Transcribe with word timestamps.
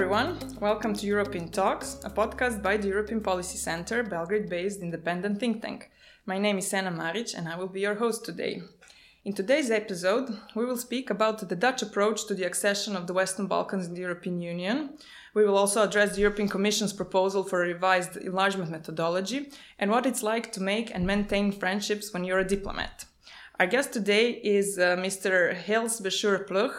everyone. 0.00 0.38
Welcome 0.60 0.94
to 0.94 1.06
European 1.06 1.48
Talks, 1.48 1.98
a 2.04 2.08
podcast 2.08 2.62
by 2.62 2.76
the 2.76 2.86
European 2.86 3.20
Policy 3.20 3.58
Center, 3.58 4.04
Belgrade 4.04 4.48
based 4.48 4.80
independent 4.80 5.40
think 5.40 5.60
tank. 5.60 5.90
My 6.24 6.38
name 6.38 6.58
is 6.58 6.68
Sena 6.68 6.92
Maric 6.92 7.36
and 7.36 7.48
I 7.48 7.56
will 7.56 7.66
be 7.66 7.80
your 7.80 7.96
host 7.96 8.24
today. 8.24 8.62
In 9.24 9.32
today's 9.32 9.72
episode, 9.72 10.38
we 10.54 10.64
will 10.64 10.76
speak 10.76 11.10
about 11.10 11.48
the 11.48 11.56
Dutch 11.56 11.82
approach 11.82 12.26
to 12.26 12.34
the 12.36 12.44
accession 12.44 12.94
of 12.94 13.08
the 13.08 13.12
Western 13.12 13.48
Balkans 13.48 13.88
in 13.88 13.94
the 13.94 14.02
European 14.02 14.40
Union. 14.40 14.90
We 15.34 15.44
will 15.44 15.58
also 15.58 15.82
address 15.82 16.14
the 16.14 16.20
European 16.20 16.48
Commission's 16.48 16.92
proposal 16.92 17.42
for 17.42 17.64
a 17.64 17.66
revised 17.66 18.16
enlargement 18.18 18.70
methodology 18.70 19.50
and 19.80 19.90
what 19.90 20.06
it's 20.06 20.22
like 20.22 20.52
to 20.52 20.62
make 20.62 20.94
and 20.94 21.08
maintain 21.08 21.50
friendships 21.50 22.12
when 22.12 22.22
you're 22.22 22.38
a 22.38 22.46
diplomat. 22.46 23.06
Our 23.58 23.66
guest 23.66 23.92
today 23.92 24.30
is 24.30 24.78
uh, 24.78 24.94
Mr. 24.94 25.60
Gilles 25.66 26.00
Beschoor 26.00 26.46
Plug, 26.46 26.70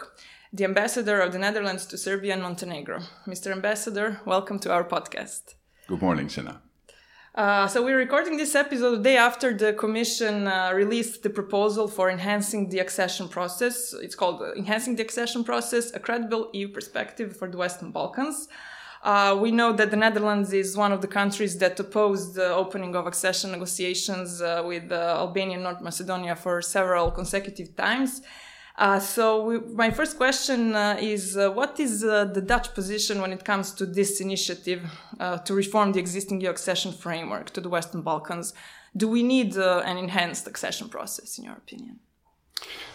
the 0.52 0.64
ambassador 0.64 1.20
of 1.20 1.32
the 1.32 1.38
Netherlands 1.38 1.86
to 1.86 1.96
Serbia 1.96 2.32
and 2.32 2.42
Montenegro. 2.42 3.00
Mr. 3.26 3.52
Ambassador, 3.52 4.20
welcome 4.24 4.58
to 4.58 4.72
our 4.72 4.82
podcast. 4.82 5.54
Good 5.86 6.02
morning, 6.02 6.28
Sena. 6.28 6.60
Uh, 7.32 7.68
so 7.68 7.84
we're 7.84 7.96
recording 7.96 8.36
this 8.36 8.56
episode 8.56 8.96
the 8.96 9.02
day 9.02 9.16
after 9.16 9.56
the 9.56 9.72
Commission 9.74 10.48
uh, 10.48 10.72
released 10.74 11.22
the 11.22 11.30
proposal 11.30 11.86
for 11.86 12.10
enhancing 12.10 12.68
the 12.68 12.80
accession 12.80 13.28
process. 13.28 13.94
It's 14.02 14.16
called 14.16 14.42
uh, 14.42 14.52
Enhancing 14.54 14.96
the 14.96 15.02
Accession 15.02 15.44
Process: 15.44 15.92
A 15.94 16.00
Credible 16.00 16.50
EU 16.52 16.66
Perspective 16.66 17.36
for 17.36 17.48
the 17.48 17.56
Western 17.56 17.92
Balkans. 17.92 18.48
Uh, 19.04 19.38
we 19.40 19.52
know 19.52 19.72
that 19.72 19.92
the 19.92 19.96
Netherlands 19.96 20.52
is 20.52 20.76
one 20.76 20.90
of 20.90 21.00
the 21.00 21.06
countries 21.06 21.56
that 21.58 21.78
opposed 21.78 22.34
the 22.34 22.52
opening 22.52 22.96
of 22.96 23.06
accession 23.06 23.52
negotiations 23.52 24.42
uh, 24.42 24.62
with 24.66 24.90
uh, 24.90 25.16
Albania 25.16 25.54
and 25.54 25.62
North 25.62 25.80
Macedonia 25.80 26.34
for 26.34 26.60
several 26.60 27.12
consecutive 27.12 27.76
times. 27.76 28.20
Uh, 28.80 28.98
so 28.98 29.44
we, 29.44 29.58
my 29.74 29.90
first 29.90 30.16
question 30.16 30.74
uh, 30.74 30.96
is 30.98 31.36
uh, 31.36 31.50
what 31.50 31.78
is 31.78 32.02
uh, 32.02 32.24
the 32.24 32.40
Dutch 32.40 32.72
position 32.72 33.20
when 33.20 33.30
it 33.30 33.44
comes 33.44 33.72
to 33.72 33.84
this 33.84 34.22
initiative 34.22 34.82
uh, 35.20 35.36
to 35.36 35.52
reform 35.52 35.92
the 35.92 36.00
existing 36.00 36.40
EU 36.40 36.48
accession 36.48 36.90
framework 36.90 37.50
to 37.50 37.60
the 37.60 37.68
Western 37.68 38.00
Balkans? 38.00 38.54
Do 38.96 39.06
we 39.06 39.22
need 39.22 39.54
uh, 39.58 39.82
an 39.84 39.98
enhanced 39.98 40.46
accession 40.46 40.88
process, 40.88 41.36
in 41.36 41.44
your 41.44 41.56
opinion? 41.56 42.00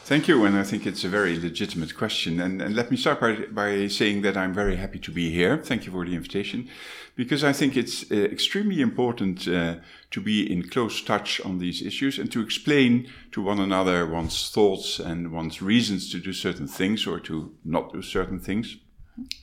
Thank 0.06 0.28
you, 0.28 0.46
and 0.46 0.56
I 0.56 0.62
think 0.62 0.86
it's 0.86 1.04
a 1.04 1.10
very 1.10 1.36
legitimate 1.36 1.96
question. 1.98 2.40
And, 2.40 2.62
and, 2.62 2.76
let 2.76 2.92
me 2.92 2.98
start 2.98 3.20
by, 3.20 3.38
by 3.52 3.88
saying 3.88 4.22
that 4.22 4.38
I'm 4.38 4.54
very 4.54 4.76
happy 4.76 5.00
to 5.00 5.12
be 5.12 5.32
here. 5.32 5.58
Thank 5.58 5.88
you 5.88 5.92
for 5.92 6.06
the 6.06 6.14
invitation, 6.14 6.70
because 7.16 7.44
I 7.44 7.54
think 7.54 7.76
it's 7.76 8.12
uh, 8.12 8.16
extremely 8.16 8.82
important 8.82 9.48
uh, 9.48 9.78
to 10.12 10.22
be 10.22 10.44
in 10.54 10.70
close 10.70 11.02
touch 11.02 11.42
on 11.42 11.58
these 11.58 11.82
issues 11.82 12.20
and 12.20 12.32
to 12.34 12.42
explain 12.42 13.08
to 13.32 13.42
one 13.42 13.60
another 13.60 14.06
one's 14.06 14.52
thoughts 14.52 15.00
and 15.00 15.32
one's 15.32 15.60
reasons 15.60 16.12
to 16.12 16.20
do 16.20 16.34
certain 16.34 16.68
things 16.68 17.08
or 17.08 17.20
to 17.22 17.56
not 17.66 17.92
do 17.92 18.04
certain 18.04 18.40
things, 18.40 18.78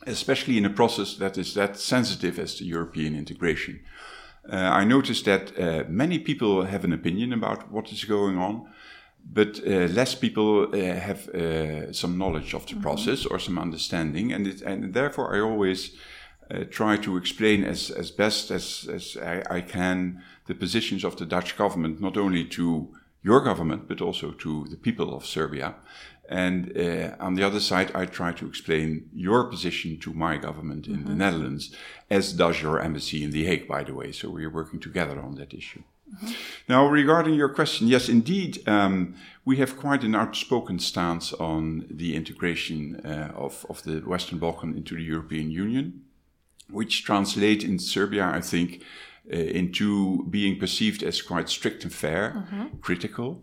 especially 0.07 0.59
in 0.59 0.65
a 0.65 0.71
process 0.71 1.17
that 1.17 1.37
is 1.37 1.55
that 1.55 1.77
sensitive 1.77 2.39
as 2.39 2.61
the 2.61 2.67
European 2.67 3.17
integration. 3.17 3.81
Uh, 4.49 4.55
I 4.55 4.85
noticed 4.85 5.25
that 5.25 5.59
uh, 5.59 5.85
many 5.89 6.21
people 6.21 6.67
have 6.67 6.85
an 6.85 6.93
opinion 6.93 7.33
about 7.33 7.73
what 7.73 7.91
is 7.91 8.05
going 8.05 8.39
on 8.39 8.69
but 9.25 9.61
uh, 9.67 9.87
less 9.95 10.15
people 10.15 10.69
uh, 10.73 10.77
have 10.77 11.29
uh, 11.29 11.93
some 11.93 12.19
knowledge 12.19 12.55
of 12.55 12.67
the 12.67 12.75
mm-hmm. 12.75 12.83
process 12.83 13.27
or 13.27 13.39
some 13.39 13.59
understanding, 13.59 14.33
and 14.33 14.47
it, 14.47 14.63
and 14.63 14.95
therefore 14.95 15.35
I 15.35 15.41
always 15.41 15.97
uh, 16.51 16.65
try 16.71 16.97
to 16.99 17.17
explain 17.17 17.65
as 17.65 17.91
as 17.91 18.11
best 18.11 18.51
as 18.51 18.89
as 18.93 19.17
I, 19.17 19.43
I, 19.51 19.61
can 19.61 20.23
the 20.47 20.55
positions 20.55 21.05
of 21.05 21.17
the 21.17 21.27
Dutch 21.27 21.57
government, 21.57 22.01
not 22.01 22.17
only 22.17 22.45
to 22.45 22.89
your 23.23 23.41
government 23.41 23.89
but 23.89 24.01
also 24.01 24.33
to 24.33 24.67
the 24.69 24.77
people 24.77 25.15
of 25.15 25.25
Serbia. 25.25 25.75
And 26.29 26.77
uh, 26.79 27.17
on 27.21 27.35
the 27.35 27.43
other 27.43 27.61
side, 27.61 27.91
I 27.95 28.07
try 28.07 28.33
to 28.33 28.47
explain 28.47 29.11
your 29.13 29.45
position 29.45 29.99
to 30.01 30.15
my 30.15 30.39
government 30.39 30.87
in 30.87 30.99
mm-hmm. 30.99 31.09
the 31.09 31.15
Netherlands, 31.15 31.75
as 32.09 32.33
does 32.33 32.63
your 32.63 32.81
embassy 32.81 33.23
in 33.23 33.33
The 33.33 33.45
Hague, 33.45 33.69
by 33.69 33.85
the 33.85 33.93
way. 33.93 34.13
So 34.13 34.31
we 34.31 34.45
are 34.45 34.51
working 34.51 34.81
together 34.81 35.21
on 35.21 35.35
that 35.35 35.53
issue. 35.53 35.83
Mm-hmm. 36.15 36.33
Now, 36.69 36.87
regarding 36.87 37.35
your 37.35 37.49
question, 37.49 37.89
yes, 37.89 38.09
indeed, 38.09 38.67
um, 38.69 39.15
we 39.45 39.57
have 39.57 39.77
quite 39.77 40.05
an 40.05 40.15
outspoken 40.15 40.79
stance 40.79 41.33
on 41.33 41.87
the 41.91 42.15
integration 42.15 43.01
uh, 43.05 43.33
of, 43.35 43.67
of 43.69 43.83
the 43.83 44.01
Western 44.01 44.39
Balkan 44.39 44.77
into 44.77 44.95
the 44.95 45.03
European 45.03 45.51
Union, 45.51 46.05
which 46.71 47.05
translate 47.05 47.65
in 47.65 47.79
Serbia, 47.79 48.25
I 48.27 48.41
think, 48.41 48.83
uh, 49.33 49.37
into 49.37 50.25
being 50.31 50.59
perceived 50.59 51.03
as 51.03 51.23
quite 51.23 51.49
strict 51.49 51.85
and 51.85 51.93
fair, 51.93 52.47
mm-hmm. 52.51 52.77
critical. 52.81 53.43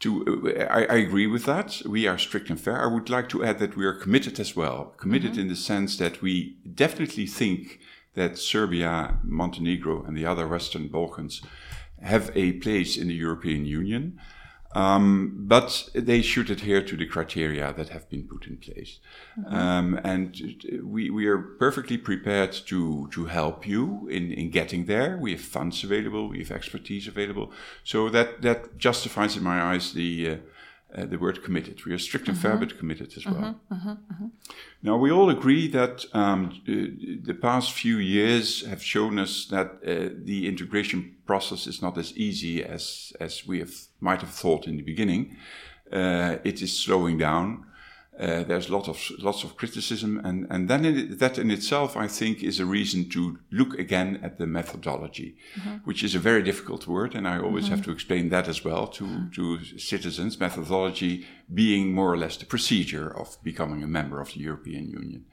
To, 0.00 0.56
uh, 0.56 0.64
I, 0.64 0.84
I, 0.84 0.96
agree 0.96 1.26
with 1.26 1.44
that. 1.44 1.82
We 1.84 2.06
are 2.06 2.16
strict 2.16 2.48
and 2.48 2.58
fair. 2.58 2.82
I 2.82 2.86
would 2.86 3.10
like 3.10 3.28
to 3.30 3.44
add 3.44 3.58
that 3.58 3.76
we 3.76 3.84
are 3.84 3.92
committed 3.92 4.40
as 4.40 4.56
well. 4.56 4.94
Committed 4.96 5.32
mm-hmm. 5.32 5.42
in 5.42 5.48
the 5.48 5.56
sense 5.56 5.98
that 5.98 6.22
we 6.22 6.56
definitely 6.74 7.26
think 7.26 7.80
that 8.14 8.38
Serbia, 8.38 9.18
Montenegro, 9.22 10.02
and 10.04 10.16
the 10.16 10.26
other 10.26 10.48
Western 10.48 10.88
Balkans 10.88 11.42
have 12.02 12.30
a 12.34 12.52
place 12.52 12.96
in 12.96 13.08
the 13.08 13.14
European 13.14 13.64
Union, 13.64 14.18
um, 14.74 15.34
but 15.36 15.88
they 15.94 16.22
should 16.22 16.48
adhere 16.48 16.82
to 16.82 16.96
the 16.96 17.06
criteria 17.06 17.72
that 17.72 17.88
have 17.88 18.08
been 18.08 18.28
put 18.28 18.46
in 18.46 18.56
place. 18.56 19.00
Mm-hmm. 19.38 19.54
Um, 19.54 20.00
and 20.04 20.40
we, 20.84 21.10
we 21.10 21.26
are 21.26 21.38
perfectly 21.38 21.98
prepared 21.98 22.52
to, 22.66 23.08
to 23.10 23.26
help 23.26 23.66
you 23.66 24.06
in, 24.08 24.32
in 24.32 24.50
getting 24.50 24.84
there. 24.86 25.18
We 25.18 25.32
have 25.32 25.40
funds 25.40 25.82
available, 25.82 26.28
we 26.28 26.38
have 26.38 26.52
expertise 26.52 27.08
available. 27.08 27.50
So 27.82 28.08
that, 28.10 28.42
that 28.42 28.78
justifies, 28.78 29.36
in 29.36 29.42
my 29.42 29.60
eyes, 29.60 29.92
the, 29.92 30.30
uh, 30.30 30.36
uh, 30.96 31.04
the 31.06 31.18
word 31.18 31.42
committed. 31.42 31.84
We 31.84 31.92
are 31.92 31.98
strict 31.98 32.28
and 32.28 32.38
fair, 32.38 32.52
mm-hmm. 32.52 32.60
but 32.60 32.78
committed 32.78 33.12
as 33.16 33.24
well. 33.26 33.60
Mm-hmm, 33.72 33.90
mm-hmm, 33.90 34.26
now, 34.82 34.96
we 34.96 35.10
all 35.10 35.30
agree 35.30 35.68
that 35.68 36.04
um, 36.14 36.62
the 36.66 37.34
past 37.34 37.72
few 37.72 37.98
years 37.98 38.66
have 38.66 38.82
shown 38.82 39.18
us 39.18 39.46
that 39.46 39.66
uh, 39.86 40.14
the 40.24 40.48
integration 40.48 41.16
process 41.26 41.66
is 41.66 41.82
not 41.82 41.98
as 41.98 42.16
easy 42.16 42.64
as, 42.64 43.12
as 43.20 43.46
we 43.46 43.58
have, 43.58 43.74
might 44.00 44.20
have 44.20 44.30
thought 44.30 44.66
in 44.66 44.76
the 44.76 44.82
beginning. 44.82 45.36
Uh, 45.92 46.36
it 46.44 46.62
is 46.62 46.76
slowing 46.76 47.18
down. 47.18 47.66
Uh, 48.20 48.44
there's 48.44 48.68
lots 48.68 48.88
of 48.88 48.98
lots 49.18 49.44
of 49.44 49.56
criticism, 49.56 50.20
and 50.24 50.46
and 50.50 50.68
then 50.68 50.84
in, 50.84 51.16
that 51.16 51.38
in 51.38 51.50
itself, 51.50 51.96
I 51.96 52.06
think, 52.08 52.42
is 52.42 52.60
a 52.60 52.66
reason 52.66 53.08
to 53.10 53.38
look 53.50 53.78
again 53.78 54.20
at 54.22 54.36
the 54.36 54.46
methodology, 54.46 55.36
mm-hmm. 55.56 55.76
which 55.84 56.02
is 56.02 56.14
a 56.14 56.18
very 56.18 56.42
difficult 56.42 56.86
word, 56.86 57.14
and 57.14 57.26
I 57.26 57.38
always 57.38 57.64
mm-hmm. 57.64 57.76
have 57.76 57.84
to 57.84 57.92
explain 57.92 58.28
that 58.28 58.48
as 58.48 58.62
well 58.64 58.86
to 58.88 59.04
mm-hmm. 59.04 59.30
to 59.30 59.78
citizens. 59.78 60.38
Methodology 60.38 61.26
being 61.48 61.94
more 61.94 62.12
or 62.12 62.18
less 62.18 62.36
the 62.36 62.46
procedure 62.46 63.08
of 63.16 63.38
becoming 63.42 63.82
a 63.82 63.88
member 63.88 64.20
of 64.20 64.32
the 64.32 64.40
European 64.40 64.90
Union. 64.90 65.24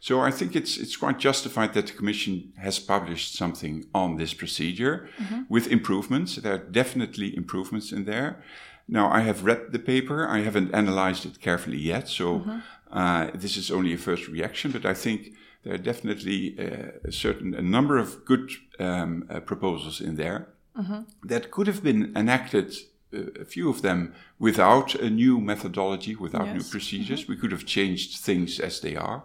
So 0.00 0.20
I 0.20 0.30
think 0.30 0.54
it's 0.54 0.76
it's 0.76 0.96
quite 0.96 1.18
justified 1.18 1.72
that 1.72 1.86
the 1.86 1.96
Commission 1.96 2.52
has 2.56 2.78
published 2.78 3.34
something 3.34 3.86
on 3.92 4.16
this 4.16 4.34
procedure 4.34 5.08
mm-hmm. 5.18 5.42
with 5.48 5.66
improvements. 5.68 6.36
There 6.36 6.54
are 6.54 6.70
definitely 6.70 7.34
improvements 7.36 7.92
in 7.92 8.04
there. 8.04 8.42
Now, 8.88 9.10
I 9.10 9.20
have 9.20 9.44
read 9.44 9.72
the 9.72 9.78
paper. 9.78 10.28
I 10.28 10.40
haven't 10.42 10.74
analyzed 10.74 11.26
it 11.26 11.40
carefully 11.40 11.78
yet, 11.78 12.08
so 12.08 12.38
mm-hmm. 12.38 12.58
uh, 12.92 13.30
this 13.34 13.56
is 13.56 13.70
only 13.70 13.92
a 13.92 13.98
first 13.98 14.28
reaction. 14.28 14.70
But 14.70 14.86
I 14.86 14.94
think 14.94 15.32
there 15.64 15.74
are 15.74 15.78
definitely 15.78 16.56
uh, 16.58 17.08
a 17.08 17.12
certain 17.12 17.54
a 17.54 17.62
number 17.62 17.98
of 17.98 18.24
good 18.24 18.50
um, 18.78 19.26
uh, 19.28 19.40
proposals 19.40 20.00
in 20.00 20.16
there 20.16 20.48
mm-hmm. 20.78 21.00
that 21.24 21.50
could 21.50 21.66
have 21.66 21.82
been 21.82 22.12
enacted. 22.16 22.74
Uh, 23.14 23.30
a 23.40 23.44
few 23.44 23.70
of 23.70 23.82
them 23.82 24.12
without 24.40 24.96
a 24.96 25.08
new 25.08 25.40
methodology, 25.40 26.16
without 26.16 26.46
yes. 26.46 26.56
new 26.56 26.64
procedures. 26.64 27.22
Mm-hmm. 27.22 27.32
We 27.32 27.38
could 27.38 27.52
have 27.52 27.64
changed 27.64 28.18
things 28.18 28.58
as 28.58 28.80
they 28.80 28.96
are. 28.96 29.22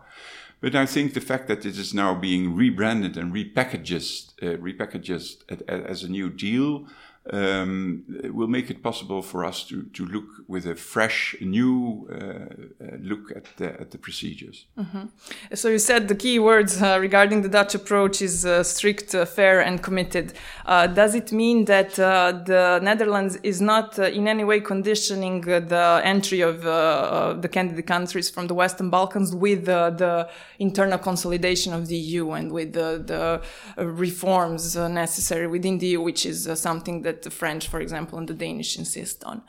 But 0.62 0.76
I 0.76 0.86
think 0.86 1.14
the 1.14 1.22
fact 1.22 1.48
that 1.48 1.66
it 1.66 1.78
is 1.78 1.92
now 1.92 2.14
being 2.14 2.56
rebranded 2.56 3.18
and 3.18 3.34
repackaged, 3.34 4.34
uh, 4.44 4.58
repackaged 4.58 5.42
as 5.68 6.04
a 6.04 6.10
new 6.10 6.30
deal 6.30 6.88
um, 7.30 8.04
will 8.34 8.48
make 8.48 8.70
it 8.72 8.82
possible 8.82 9.22
for 9.22 9.46
us 9.46 9.64
to, 9.66 9.84
to 9.94 10.06
look 10.06 10.26
with 10.48 10.66
a 10.66 10.76
fresh, 10.76 11.36
new 11.40 12.08
uh, 12.12 12.16
uh, 12.16 12.98
look 13.00 13.32
at 13.36 13.46
the, 13.58 13.80
at 13.80 13.92
the 13.92 13.98
procedures. 13.98 14.66
Mm-hmm. 14.78 15.06
So 15.54 15.70
you 15.70 15.78
said 15.78 16.08
the 16.08 16.16
key 16.16 16.40
words 16.40 16.82
uh, 16.82 16.98
regarding 17.00 17.44
the 17.44 17.50
Dutch 17.50 17.76
approach 17.76 18.22
is 18.22 18.46
uh, 18.46 18.64
strict, 18.64 19.14
uh, 19.14 19.26
fair, 19.26 19.62
and 19.62 19.84
committed. 19.84 20.34
Uh, 20.66 20.88
does 20.88 21.14
it 21.14 21.32
mean 21.32 21.66
that 21.66 21.94
the 21.94 22.80
Netherlands 22.82 23.38
is 23.44 23.62
not 23.62 24.00
in 24.00 24.28
any 24.28 24.44
way 24.44 24.60
conditioning 24.60 25.42
the 25.42 26.02
entry 26.04 26.42
of 26.42 26.64
the 26.64 27.50
candidate 27.52 27.86
countries 27.86 28.30
from 28.30 28.48
the 28.48 28.54
Western 28.54 28.90
Balkans 28.90 29.36
with 29.36 29.66
the 29.66 30.28
internal 30.60 30.98
consolidation 30.98 31.74
of 31.74 31.88
the 31.88 31.96
EU 31.96 32.32
and 32.32 32.52
with 32.52 32.74
the 32.74 33.42
reforms 33.78 34.76
necessary 34.76 35.48
within 35.48 35.78
the 35.78 35.88
EU, 35.88 36.02
which 36.02 36.26
is 36.26 36.50
something 36.60 37.04
that 37.04 37.11
that 37.12 37.22
the 37.24 37.30
French, 37.30 37.68
for 37.68 37.80
example, 37.80 38.18
and 38.18 38.28
the 38.28 38.34
Danish 38.34 38.78
insist 38.78 39.24
on? 39.24 39.44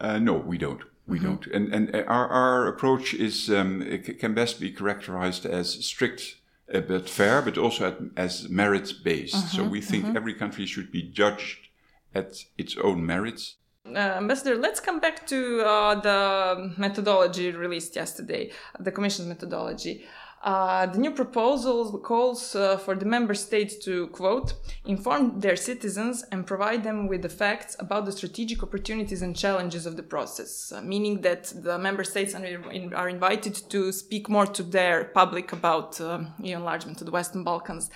Uh, 0.00 0.18
no, 0.18 0.34
we 0.34 0.58
don't. 0.58 0.82
We 1.06 1.18
mm-hmm. 1.18 1.26
don't. 1.26 1.46
And 1.46 1.74
and 1.74 1.94
our 2.16 2.28
our 2.28 2.66
approach 2.66 3.14
is 3.14 3.50
um, 3.50 3.70
can 4.18 4.34
best 4.34 4.60
be 4.60 4.70
characterized 4.70 5.44
as 5.46 5.84
strict 5.84 6.36
uh, 6.72 6.80
but 6.80 7.08
fair, 7.08 7.42
but 7.42 7.58
also 7.58 7.88
at, 7.88 7.98
as 8.16 8.48
merit 8.48 8.92
based. 9.04 9.34
Mm-hmm. 9.34 9.56
So 9.56 9.64
we 9.64 9.80
think 9.80 10.04
mm-hmm. 10.04 10.16
every 10.16 10.34
country 10.34 10.66
should 10.66 10.90
be 10.90 11.02
judged 11.02 11.68
at 12.14 12.30
its 12.56 12.76
own 12.78 13.04
merits. 13.04 13.56
Uh, 13.86 14.16
Ambassador, 14.22 14.56
let's 14.56 14.80
come 14.80 14.98
back 14.98 15.26
to 15.26 15.60
uh, 15.60 15.94
the 16.00 16.72
methodology 16.78 17.50
released 17.50 17.94
yesterday, 17.96 18.50
the 18.80 18.90
Commission's 18.90 19.28
methodology. 19.28 20.06
Uh, 20.44 20.84
the 20.84 20.98
new 20.98 21.10
proposal 21.10 21.98
calls 22.00 22.54
uh, 22.54 22.76
for 22.76 22.94
the 22.94 23.06
member 23.06 23.32
states 23.32 23.76
to, 23.76 24.08
quote, 24.08 24.52
inform 24.84 25.40
their 25.40 25.56
citizens 25.56 26.22
and 26.32 26.46
provide 26.46 26.84
them 26.84 27.08
with 27.08 27.22
the 27.22 27.28
facts 27.30 27.74
about 27.78 28.04
the 28.04 28.12
strategic 28.12 28.62
opportunities 28.62 29.22
and 29.22 29.34
challenges 29.34 29.86
of 29.86 29.96
the 29.96 30.02
process, 30.02 30.70
uh, 30.70 30.82
meaning 30.82 31.22
that 31.22 31.44
the 31.62 31.78
member 31.78 32.04
states 32.04 32.34
are, 32.34 32.44
in, 32.44 32.92
are, 32.92 33.08
invited 33.08 33.54
to 33.54 33.90
speak 33.90 34.28
more 34.28 34.44
to 34.44 34.62
their 34.62 35.04
public 35.14 35.50
about 35.52 35.98
EU 35.98 36.56
enlargement 36.56 36.98
to 36.98 37.04
the 37.04 37.10
Western 37.10 37.42
Balkans. 37.42 37.88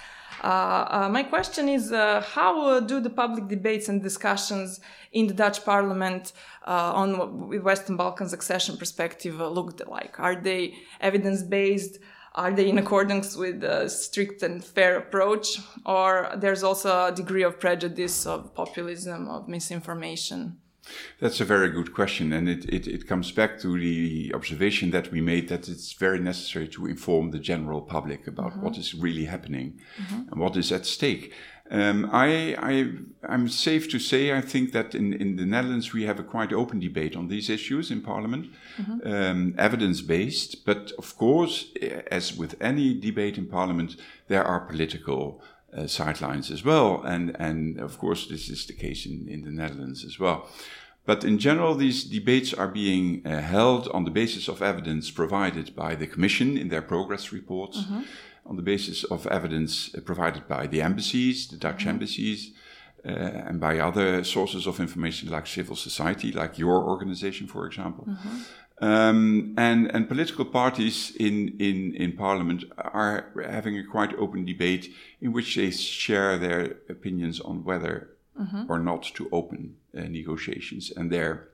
Uh, 0.43 0.47
uh, 0.47 1.09
my 1.11 1.25
question 1.25 1.69
is 1.69 1.93
uh, 1.93 2.23
how 2.35 2.81
do 2.81 2.99
the 2.99 3.11
public 3.11 3.47
debates 3.49 3.91
and 3.91 4.03
discussions 4.03 4.81
in 5.13 5.27
the 5.27 5.35
Dutch 5.35 5.65
parliament 5.67 6.33
on 6.65 7.63
Western 7.63 7.97
Balkans 7.99 8.33
accession 8.33 8.79
perspective 8.79 9.35
look 9.39 9.87
like? 9.87 10.19
Are 10.19 10.37
they 10.37 10.77
evidence 11.03 11.43
based? 11.43 11.99
Are 12.35 12.53
they 12.53 12.69
in 12.69 12.79
accordance 12.79 13.37
with 13.37 13.65
a 13.65 13.89
strict 13.89 14.43
and 14.43 14.65
fair 14.65 14.99
approach 14.99 15.61
or 15.87 16.31
there's 16.37 16.63
also 16.63 17.07
a 17.07 17.13
degree 17.13 17.43
of 17.43 17.59
prejudice 17.59 18.27
of 18.27 18.55
populism 18.55 19.29
of 19.29 19.49
misinformation 19.49 20.59
that's 21.21 21.41
a 21.41 21.45
very 21.45 21.69
good 21.71 21.93
question 21.93 22.33
and 22.33 22.49
it, 22.49 22.65
it, 22.67 22.87
it 22.87 23.07
comes 23.07 23.31
back 23.31 23.59
to 23.59 23.79
the 23.79 24.33
observation 24.35 24.91
that 24.91 25.11
we 25.11 25.21
made 25.21 25.49
that 25.49 25.69
it's 25.69 25.93
very 25.93 26.19
necessary 26.19 26.69
to 26.69 26.87
inform 26.87 27.31
the 27.31 27.39
general 27.39 27.83
public 27.83 28.27
about 28.27 28.53
mm-hmm. 28.53 28.63
what 28.63 28.79
is 28.79 28.95
really 28.95 29.27
happening 29.27 29.79
mm-hmm. 30.01 30.29
and 30.31 30.41
what 30.41 30.57
is 30.57 30.73
at 30.73 30.87
stake 30.87 31.33
um, 31.71 32.09
I, 32.13 32.55
I, 32.59 33.33
am 33.33 33.49
safe 33.49 33.91
to 33.91 33.99
say, 33.99 34.33
I 34.33 34.41
think 34.41 34.73
that 34.73 34.95
in, 34.95 35.13
in 35.13 35.37
the 35.37 35.45
Netherlands 35.45 35.93
we 35.93 36.05
have 36.05 36.19
a 36.19 36.23
quite 36.23 36.53
open 36.53 36.81
debate 36.81 37.15
on 37.15 37.29
these 37.29 37.51
issues 37.51 37.91
in 37.91 38.01
Parliament, 38.01 38.47
mm-hmm. 38.79 39.07
um, 39.07 39.55
evidence 39.59 40.01
based. 40.01 40.65
But 40.65 40.93
of 40.99 41.17
course, 41.17 41.71
as 42.11 42.37
with 42.37 42.57
any 42.61 42.99
debate 42.99 43.37
in 43.37 43.47
Parliament, 43.47 43.97
there 44.29 44.45
are 44.45 44.61
political 44.61 45.43
uh, 45.77 45.87
sidelines 45.87 46.51
as 46.51 46.65
well. 46.65 47.03
And, 47.03 47.37
and 47.39 47.79
of 47.79 47.99
course, 47.99 48.27
this 48.27 48.49
is 48.49 48.67
the 48.67 48.73
case 48.73 49.05
in, 49.05 49.29
in 49.29 49.45
the 49.45 49.51
Netherlands 49.51 50.05
as 50.05 50.19
well. 50.19 50.49
But 51.05 51.25
in 51.25 51.39
general, 51.39 51.75
these 51.75 52.05
debates 52.05 52.53
are 52.53 52.69
being 52.69 53.27
uh, 53.27 53.41
held 53.41 53.89
on 53.89 54.05
the 54.05 54.11
basis 54.11 54.47
of 54.47 54.63
evidence 54.63 55.11
provided 55.11 55.75
by 55.75 55.95
the 55.95 56.07
Commission 56.07 56.57
in 56.57 56.69
their 56.69 56.83
progress 56.83 57.33
reports. 57.33 57.79
Mm-hmm 57.79 58.03
on 58.49 58.57
the 58.57 58.63
basis 58.63 59.05
of 59.05 59.27
evidence 59.27 59.95
uh, 59.95 60.01
provided 60.01 60.49
by 60.49 60.67
the 60.67 60.83
embassies, 60.83 61.47
the 61.49 61.57
Dutch 61.57 61.81
mm-hmm. 61.81 61.91
embassies, 61.91 62.53
uh, 63.05 63.11
and 63.11 63.61
by 63.61 63.79
other 63.79 64.25
sources 64.25 64.67
of 64.67 64.81
information 64.81 65.31
like 65.31 65.47
civil 65.47 65.77
society, 65.77 66.33
like 66.33 66.59
your 66.59 66.83
organization, 66.83 67.47
for 67.47 67.67
example. 67.67 68.07
Mm-hmm. 68.09 68.39
Um, 68.81 69.55
and, 69.57 69.91
and 69.93 70.09
political 70.09 70.45
parties 70.45 71.15
in, 71.17 71.57
in, 71.59 71.95
in 71.97 72.13
parliament 72.13 72.65
are 72.79 73.33
having 73.51 73.77
a 73.77 73.85
quite 73.85 74.15
open 74.15 74.45
debate 74.45 74.93
in 75.21 75.33
which 75.33 75.57
they 75.57 75.71
share 75.71 76.39
their 76.39 76.77
opinions 76.89 77.41
on 77.41 77.65
whether 77.65 78.11
mm-hmm. 78.41 78.65
or 78.69 78.79
not 78.79 79.03
to 79.15 79.29
open 79.33 79.77
uh, 79.97 80.03
negotiations 80.03 80.93
and 80.97 81.11
their, 81.11 81.49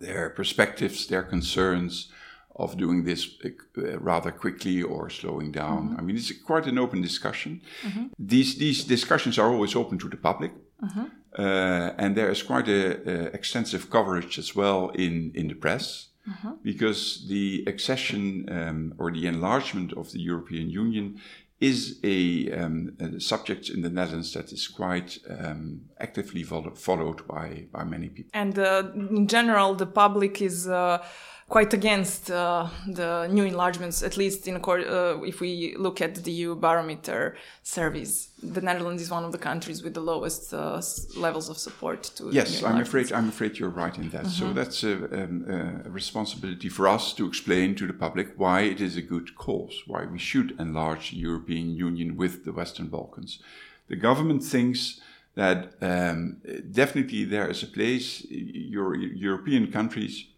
their 0.00 0.30
perspectives, 0.30 1.06
their 1.06 1.22
concerns, 1.22 2.10
of 2.60 2.76
doing 2.76 3.04
this 3.04 3.38
uh, 3.44 3.98
rather 3.98 4.30
quickly 4.30 4.82
or 4.82 5.10
slowing 5.10 5.50
down. 5.52 5.88
Mm-hmm. 5.88 5.98
I 5.98 6.02
mean, 6.02 6.16
it's 6.16 6.32
quite 6.42 6.66
an 6.66 6.78
open 6.78 7.00
discussion. 7.02 7.60
Mm-hmm. 7.82 8.06
These 8.18 8.58
these 8.58 8.84
discussions 8.84 9.38
are 9.38 9.50
always 9.52 9.74
open 9.74 9.98
to 9.98 10.08
the 10.08 10.16
public, 10.16 10.52
mm-hmm. 10.82 11.04
uh, 11.38 12.02
and 12.02 12.16
there 12.16 12.30
is 12.30 12.42
quite 12.42 12.68
a, 12.68 12.82
a, 13.12 13.14
extensive 13.38 13.88
coverage 13.90 14.38
as 14.38 14.54
well 14.54 14.90
in 14.94 15.32
in 15.34 15.48
the 15.48 15.54
press. 15.54 16.06
Mm-hmm. 16.28 16.52
Because 16.62 17.26
the 17.28 17.64
accession 17.66 18.46
um, 18.50 18.94
or 18.98 19.10
the 19.10 19.26
enlargement 19.26 19.92
of 19.94 20.12
the 20.12 20.20
European 20.20 20.68
Union 20.68 21.18
is 21.60 21.98
a, 22.02 22.50
um, 22.52 22.92
a, 22.98 23.20
subject 23.20 23.68
in 23.68 23.82
the 23.82 23.90
Netherlands 23.90 24.32
that 24.32 24.50
is 24.50 24.66
quite 24.66 25.18
um, 25.28 25.82
actively 25.98 26.42
follow- 26.42 26.74
followed 26.74 27.26
by, 27.26 27.64
by 27.70 27.84
many 27.84 28.08
people. 28.08 28.30
And 28.32 28.58
uh, 28.58 28.84
in 28.94 29.26
general, 29.26 29.74
the 29.74 29.86
public 29.86 30.40
is 30.40 30.66
uh, 30.66 31.04
quite 31.50 31.74
against 31.74 32.30
uh, 32.30 32.68
the 32.86 33.26
new 33.26 33.44
enlargements, 33.44 34.04
at 34.04 34.16
least 34.16 34.46
in 34.46 34.54
uh, 34.56 35.20
if 35.22 35.40
we 35.40 35.74
look 35.76 36.00
at 36.00 36.14
the 36.14 36.30
EU 36.30 36.54
barometer 36.54 37.36
surveys. 37.64 38.28
The 38.40 38.60
Netherlands 38.60 39.02
is 39.02 39.10
one 39.10 39.24
of 39.24 39.32
the 39.32 39.42
countries 39.50 39.82
with 39.82 39.94
the 39.94 40.00
lowest 40.00 40.54
uh, 40.54 40.80
levels 41.16 41.48
of 41.48 41.58
support 41.58 42.04
to. 42.16 42.30
Yes, 42.30 42.62
I'm 42.62 42.80
afraid 42.80 43.12
I'm 43.12 43.28
afraid 43.28 43.58
you're 43.58 43.76
right 43.84 43.96
in 43.98 44.08
that. 44.10 44.26
Mm-hmm. 44.26 44.40
So 44.40 44.52
that's 44.52 44.84
a, 44.84 44.94
um, 45.24 45.44
a, 45.86 45.90
responsibility 45.90 46.68
for 46.68 46.86
us 46.86 47.12
to 47.14 47.26
explain 47.26 47.74
to 47.74 47.86
the 47.86 47.98
public 48.06 48.28
why 48.36 48.60
it 48.72 48.80
is 48.80 48.96
a 48.96 49.02
good 49.02 49.34
cause, 49.34 49.82
why 49.88 50.04
we 50.04 50.18
should 50.18 50.48
enlarge 50.60 51.10
the 51.10 51.16
European 51.16 51.74
Union 51.74 52.16
with 52.16 52.44
the 52.44 52.52
Western 52.52 52.86
Balkans. 52.86 53.40
The 53.88 53.96
government 53.96 54.44
thinks 54.44 55.00
that 55.34 55.74
um, 55.80 56.36
definitely 56.70 57.24
there 57.24 57.48
is 57.50 57.62
a 57.64 57.66
place. 57.66 58.24
Your 58.30 58.94
European 58.94 59.72
countries 59.72 60.29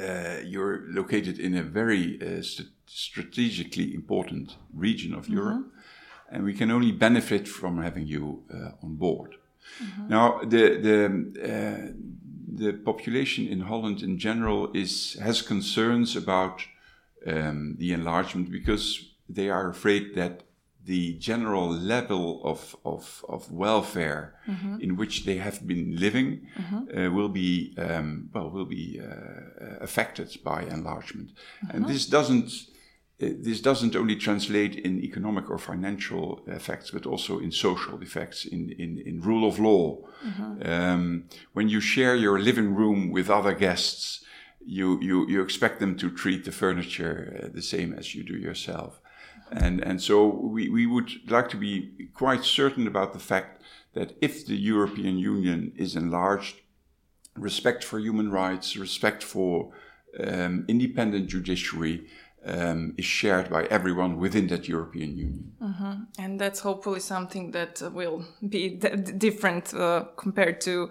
uh, 0.00 0.40
you're 0.44 0.82
located 0.88 1.38
in 1.38 1.54
a 1.54 1.62
very 1.62 2.18
uh, 2.20 2.42
st 2.42 2.68
strategically 2.86 3.94
important 3.94 4.56
region 4.74 5.14
of 5.14 5.26
mm 5.26 5.34
-hmm. 5.34 5.38
Europe, 5.38 5.66
and 6.30 6.44
we 6.44 6.52
can 6.52 6.70
only 6.70 6.92
benefit 6.92 7.48
from 7.48 7.78
having 7.78 8.08
you 8.08 8.42
uh, 8.50 8.84
on 8.84 8.96
board. 8.96 9.30
Mm 9.30 9.86
-hmm. 9.86 10.08
Now, 10.08 10.48
the 10.48 10.80
the 10.86 10.98
uh, 11.52 11.92
the 12.58 12.72
population 12.72 13.46
in 13.46 13.60
Holland 13.60 14.00
in 14.02 14.18
general 14.18 14.68
is 14.72 15.16
has 15.20 15.46
concerns 15.46 16.16
about 16.16 16.68
um, 17.26 17.76
the 17.78 17.92
enlargement 17.92 18.50
because 18.50 19.04
they 19.34 19.50
are 19.50 19.68
afraid 19.68 20.14
that 20.14 20.47
the 20.84 21.14
general 21.14 21.68
level 21.68 22.40
of, 22.44 22.76
of, 22.84 23.24
of 23.28 23.50
welfare 23.52 24.34
mm-hmm. 24.48 24.80
in 24.80 24.96
which 24.96 25.24
they 25.24 25.36
have 25.36 25.66
been 25.66 25.96
living 25.96 26.46
mm-hmm. 26.56 26.98
uh, 26.98 27.10
will 27.10 27.28
be 27.28 27.74
um, 27.78 28.30
well 28.32 28.50
will 28.50 28.64
be 28.64 29.00
uh, 29.00 29.76
affected 29.80 30.36
by 30.42 30.62
enlargement, 30.62 31.30
mm-hmm. 31.30 31.76
and 31.76 31.88
this 31.88 32.06
doesn't 32.06 32.50
uh, 33.20 33.26
this 33.40 33.60
doesn't 33.60 33.96
only 33.96 34.14
translate 34.14 34.76
in 34.76 35.02
economic 35.02 35.50
or 35.50 35.58
financial 35.58 36.40
effects, 36.46 36.92
but 36.92 37.04
also 37.04 37.40
in 37.40 37.50
social 37.50 38.00
effects, 38.00 38.44
in, 38.44 38.70
in, 38.78 39.02
in 39.04 39.20
rule 39.20 39.46
of 39.48 39.58
law. 39.58 39.98
Mm-hmm. 40.24 40.70
Um, 40.70 41.24
when 41.52 41.68
you 41.68 41.80
share 41.80 42.14
your 42.14 42.38
living 42.38 42.76
room 42.76 43.10
with 43.10 43.28
other 43.28 43.54
guests, 43.54 44.24
you, 44.64 45.00
you, 45.00 45.28
you 45.28 45.42
expect 45.42 45.80
them 45.80 45.96
to 45.96 46.10
treat 46.10 46.44
the 46.44 46.52
furniture 46.52 47.42
uh, 47.42 47.48
the 47.52 47.62
same 47.62 47.92
as 47.92 48.14
you 48.14 48.22
do 48.22 48.36
yourself. 48.36 49.00
And, 49.50 49.80
and 49.80 50.00
so 50.00 50.26
we, 50.26 50.68
we 50.68 50.86
would 50.86 51.30
like 51.30 51.48
to 51.50 51.56
be 51.56 52.08
quite 52.14 52.44
certain 52.44 52.86
about 52.86 53.12
the 53.12 53.18
fact 53.18 53.62
that 53.94 54.16
if 54.20 54.46
the 54.46 54.56
European 54.56 55.18
Union 55.18 55.72
is 55.76 55.96
enlarged, 55.96 56.56
respect 57.36 57.84
for 57.84 57.98
human 57.98 58.30
rights, 58.30 58.76
respect 58.76 59.22
for 59.22 59.72
um, 60.18 60.64
independent 60.68 61.28
judiciary 61.28 62.06
um, 62.44 62.94
is 62.96 63.04
shared 63.04 63.50
by 63.50 63.64
everyone 63.64 64.18
within 64.18 64.46
that 64.48 64.68
European 64.68 65.16
Union. 65.16 65.52
Mm-hmm. 65.60 65.94
And 66.18 66.40
that's 66.40 66.60
hopefully 66.60 67.00
something 67.00 67.50
that 67.52 67.82
will 67.92 68.24
be 68.48 68.68
different 69.18 69.74
uh, 69.74 70.04
compared 70.16 70.60
to 70.62 70.90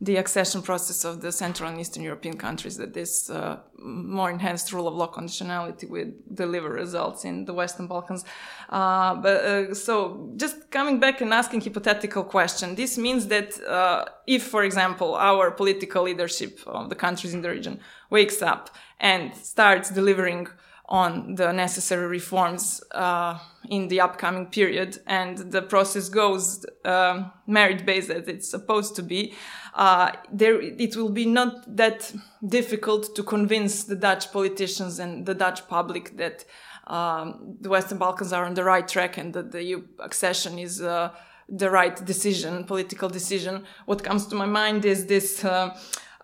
the 0.00 0.16
accession 0.16 0.60
process 0.60 1.04
of 1.04 1.20
the 1.20 1.30
Central 1.30 1.70
and 1.70 1.80
Eastern 1.80 2.02
European 2.02 2.36
countries 2.36 2.76
that 2.76 2.92
this 2.92 3.30
uh, 3.30 3.60
more 3.78 4.28
enhanced 4.28 4.72
rule 4.72 4.88
of 4.88 4.94
law 4.94 5.10
conditionality 5.10 5.88
will 5.88 6.10
deliver 6.34 6.68
results 6.68 7.24
in 7.24 7.44
the 7.44 7.54
Western 7.54 7.86
Balkans. 7.86 8.24
Uh, 8.68 9.14
but 9.14 9.44
uh, 9.44 9.74
so 9.74 10.32
just 10.36 10.70
coming 10.70 10.98
back 10.98 11.20
and 11.20 11.32
asking 11.32 11.60
hypothetical 11.60 12.24
question, 12.24 12.74
this 12.74 12.98
means 12.98 13.28
that 13.28 13.58
uh, 13.64 14.04
if, 14.26 14.42
for 14.42 14.64
example, 14.64 15.14
our 15.14 15.50
political 15.50 16.02
leadership 16.02 16.58
of 16.66 16.88
the 16.88 16.96
countries 16.96 17.32
in 17.32 17.42
the 17.42 17.50
region 17.50 17.78
wakes 18.10 18.42
up 18.42 18.70
and 18.98 19.34
starts 19.34 19.90
delivering 19.90 20.48
on 20.86 21.34
the 21.36 21.52
necessary 21.52 22.06
reforms 22.06 22.82
uh, 22.90 23.38
in 23.70 23.88
the 23.88 24.00
upcoming 24.00 24.46
period 24.46 24.98
and 25.06 25.38
the 25.50 25.62
process 25.62 26.08
goes 26.10 26.66
uh, 26.84 27.24
merit 27.46 27.86
based 27.86 28.10
as 28.10 28.28
it's 28.28 28.48
supposed 28.48 28.94
to 28.94 29.02
be 29.02 29.32
uh, 29.74 30.12
there 30.30 30.60
it 30.60 30.94
will 30.94 31.08
be 31.08 31.24
not 31.24 31.64
that 31.76 32.12
difficult 32.46 33.16
to 33.16 33.22
convince 33.22 33.84
the 33.84 33.96
Dutch 33.96 34.30
politicians 34.30 34.98
and 34.98 35.24
the 35.24 35.34
Dutch 35.34 35.66
public 35.68 36.16
that 36.18 36.44
um, 36.86 37.56
the 37.60 37.70
Western 37.70 37.96
Balkans 37.96 38.32
are 38.32 38.44
on 38.44 38.54
the 38.54 38.64
right 38.64 38.86
track 38.86 39.16
and 39.16 39.32
that 39.32 39.52
the 39.52 39.62
EU 39.62 39.84
accession 40.00 40.58
is 40.58 40.82
uh, 40.82 41.10
the 41.48 41.70
right 41.70 42.04
decision, 42.04 42.64
political 42.64 43.08
decision. 43.08 43.64
What 43.86 44.04
comes 44.04 44.26
to 44.26 44.34
my 44.34 44.46
mind 44.46 44.84
is 44.84 45.06
this 45.06 45.44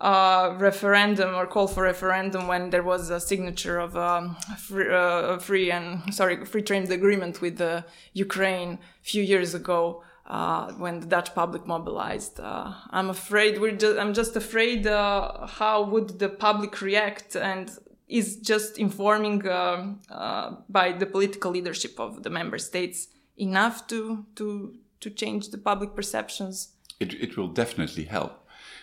referendum 0.00 1.34
or 1.34 1.46
call 1.46 1.66
for 1.66 1.82
referendum 1.82 2.46
when 2.46 2.70
there 2.70 2.82
was 2.82 3.10
a 3.10 3.20
signature 3.20 3.78
of 3.78 3.96
um, 3.96 4.36
a 4.52 4.56
free, 4.56 4.90
uh, 4.90 5.38
free, 5.38 5.70
and 5.70 6.14
sorry 6.14 6.44
free 6.44 6.62
trade 6.62 6.90
agreement 6.90 7.40
with 7.40 7.60
uh, 7.60 7.82
Ukraine 8.14 8.78
a 9.02 9.04
few 9.04 9.22
years 9.22 9.54
ago 9.54 10.02
uh, 10.30 10.72
when 10.74 11.00
the 11.00 11.06
Dutch 11.06 11.34
public 11.34 11.66
mobilized. 11.66 12.40
Uh, 12.40 12.72
I'm 12.90 13.10
afraid 13.10 13.60
we're 13.60 13.76
just, 13.76 13.98
I'm 13.98 14.14
just 14.14 14.36
afraid 14.36 14.86
uh, 14.86 15.46
how 15.46 15.82
would 15.82 16.18
the 16.18 16.28
public 16.28 16.80
react 16.80 17.36
and 17.36 17.70
is 18.08 18.36
just 18.36 18.78
informing 18.78 19.46
uh, 19.46 19.94
uh, 20.10 20.56
by 20.68 20.92
the 20.92 21.06
political 21.06 21.50
leadership 21.50 21.98
of 21.98 22.22
the 22.22 22.30
member 22.30 22.58
states 22.58 23.08
enough 23.36 23.86
to 23.88 24.24
to 24.36 24.76
to 25.00 25.10
change 25.10 25.48
the 25.48 25.58
public 25.58 25.94
perceptions? 25.94 26.74
It, 27.00 27.14
it 27.14 27.36
will 27.36 27.48
definitely 27.48 28.04
help. 28.04 28.39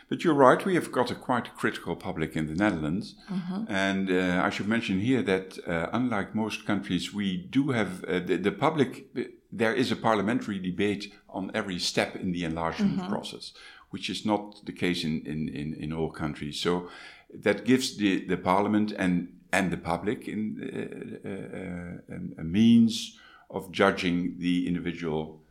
But 0.10 0.24
you're 0.24 0.34
right, 0.34 0.66
we 0.66 0.76
have 0.76 0.92
got 0.92 1.12
a 1.12 1.16
quite 1.16 1.56
critical 1.56 1.96
public 1.96 2.36
in 2.36 2.48
the 2.48 2.56
Netherlands. 2.56 3.16
Mm-hmm. 3.30 3.66
And 3.68 4.10
uh, 4.10 4.42
I 4.44 4.50
should 4.50 4.68
mention 4.68 5.02
here 5.02 5.22
that, 5.24 5.60
uh, 5.68 5.88
unlike 5.92 6.34
most 6.34 6.66
countries, 6.66 7.14
we 7.14 7.36
do 7.38 7.72
have 7.72 8.04
uh, 8.06 8.20
the, 8.20 8.38
the, 8.38 8.52
public, 8.52 9.08
there 9.52 9.74
is 9.74 9.92
a 9.92 9.98
parliamentary 9.98 10.60
debate 10.60 11.14
on 11.30 11.52
every 11.54 11.78
step 11.78 12.16
in 12.16 12.32
the 12.32 12.46
enlargement 12.46 13.00
mm-hmm. 13.00 13.10
process, 13.10 13.52
which 13.90 14.10
is 14.10 14.26
not 14.26 14.66
the 14.66 14.72
case 14.72 15.04
in, 15.04 15.24
in, 15.26 15.50
in, 15.50 15.74
in, 15.74 15.92
all 15.92 16.10
countries. 16.10 16.58
So 16.60 16.90
that 17.34 17.66
gives 17.66 17.98
the, 17.98 18.26
the 18.26 18.38
parliament 18.38 18.94
and, 18.98 19.34
and 19.52 19.72
the 19.72 19.78
public 19.78 20.30
in, 20.30 20.40
uh, 21.26 22.14
uh, 22.14 22.42
a 22.42 22.44
means 22.44 23.18
of 23.50 23.72
judging 23.72 24.36
the 24.40 24.68
individual 24.68 25.42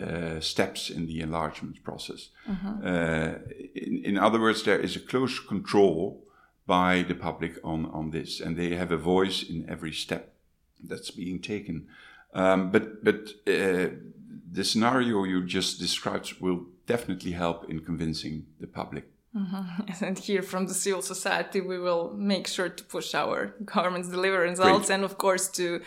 uh, 0.00 0.40
steps 0.40 0.90
in 0.90 1.06
the 1.06 1.20
enlargement 1.20 1.82
process. 1.82 2.28
Mm-hmm. 2.48 2.86
Uh, 2.86 3.38
in, 3.74 4.04
in, 4.04 4.18
other 4.18 4.40
words, 4.40 4.62
there 4.62 4.78
is 4.78 4.96
a 4.96 5.00
close 5.00 5.38
control 5.38 6.22
by 6.66 7.02
the 7.02 7.14
public 7.14 7.58
on, 7.64 7.86
on 7.86 8.10
this, 8.10 8.40
and 8.40 8.56
they 8.56 8.74
have 8.74 8.92
a 8.92 8.96
voice 8.96 9.42
in 9.42 9.68
every 9.68 9.92
step 9.92 10.34
that's 10.82 11.10
being 11.10 11.40
taken. 11.40 11.86
Um, 12.34 12.70
but 12.70 13.02
but 13.02 13.30
uh, 13.46 13.88
the 14.52 14.64
scenario 14.64 15.24
you 15.24 15.44
just 15.46 15.78
described 15.78 16.34
will 16.40 16.66
definitely 16.86 17.32
help 17.32 17.70
in 17.70 17.80
convincing 17.80 18.46
the 18.60 18.66
public. 18.66 19.04
Mm-hmm. 19.34 20.04
And 20.04 20.18
here 20.18 20.42
from 20.42 20.66
the 20.66 20.74
civil 20.74 21.02
society, 21.02 21.60
we 21.60 21.78
will 21.78 22.12
make 22.14 22.46
sure 22.46 22.68
to 22.68 22.84
push 22.84 23.14
our 23.14 23.54
government's 23.64 24.08
deliver 24.08 24.40
results, 24.40 24.86
Great. 24.86 24.94
and 24.94 25.04
of 25.04 25.18
course 25.18 25.48
to 25.48 25.80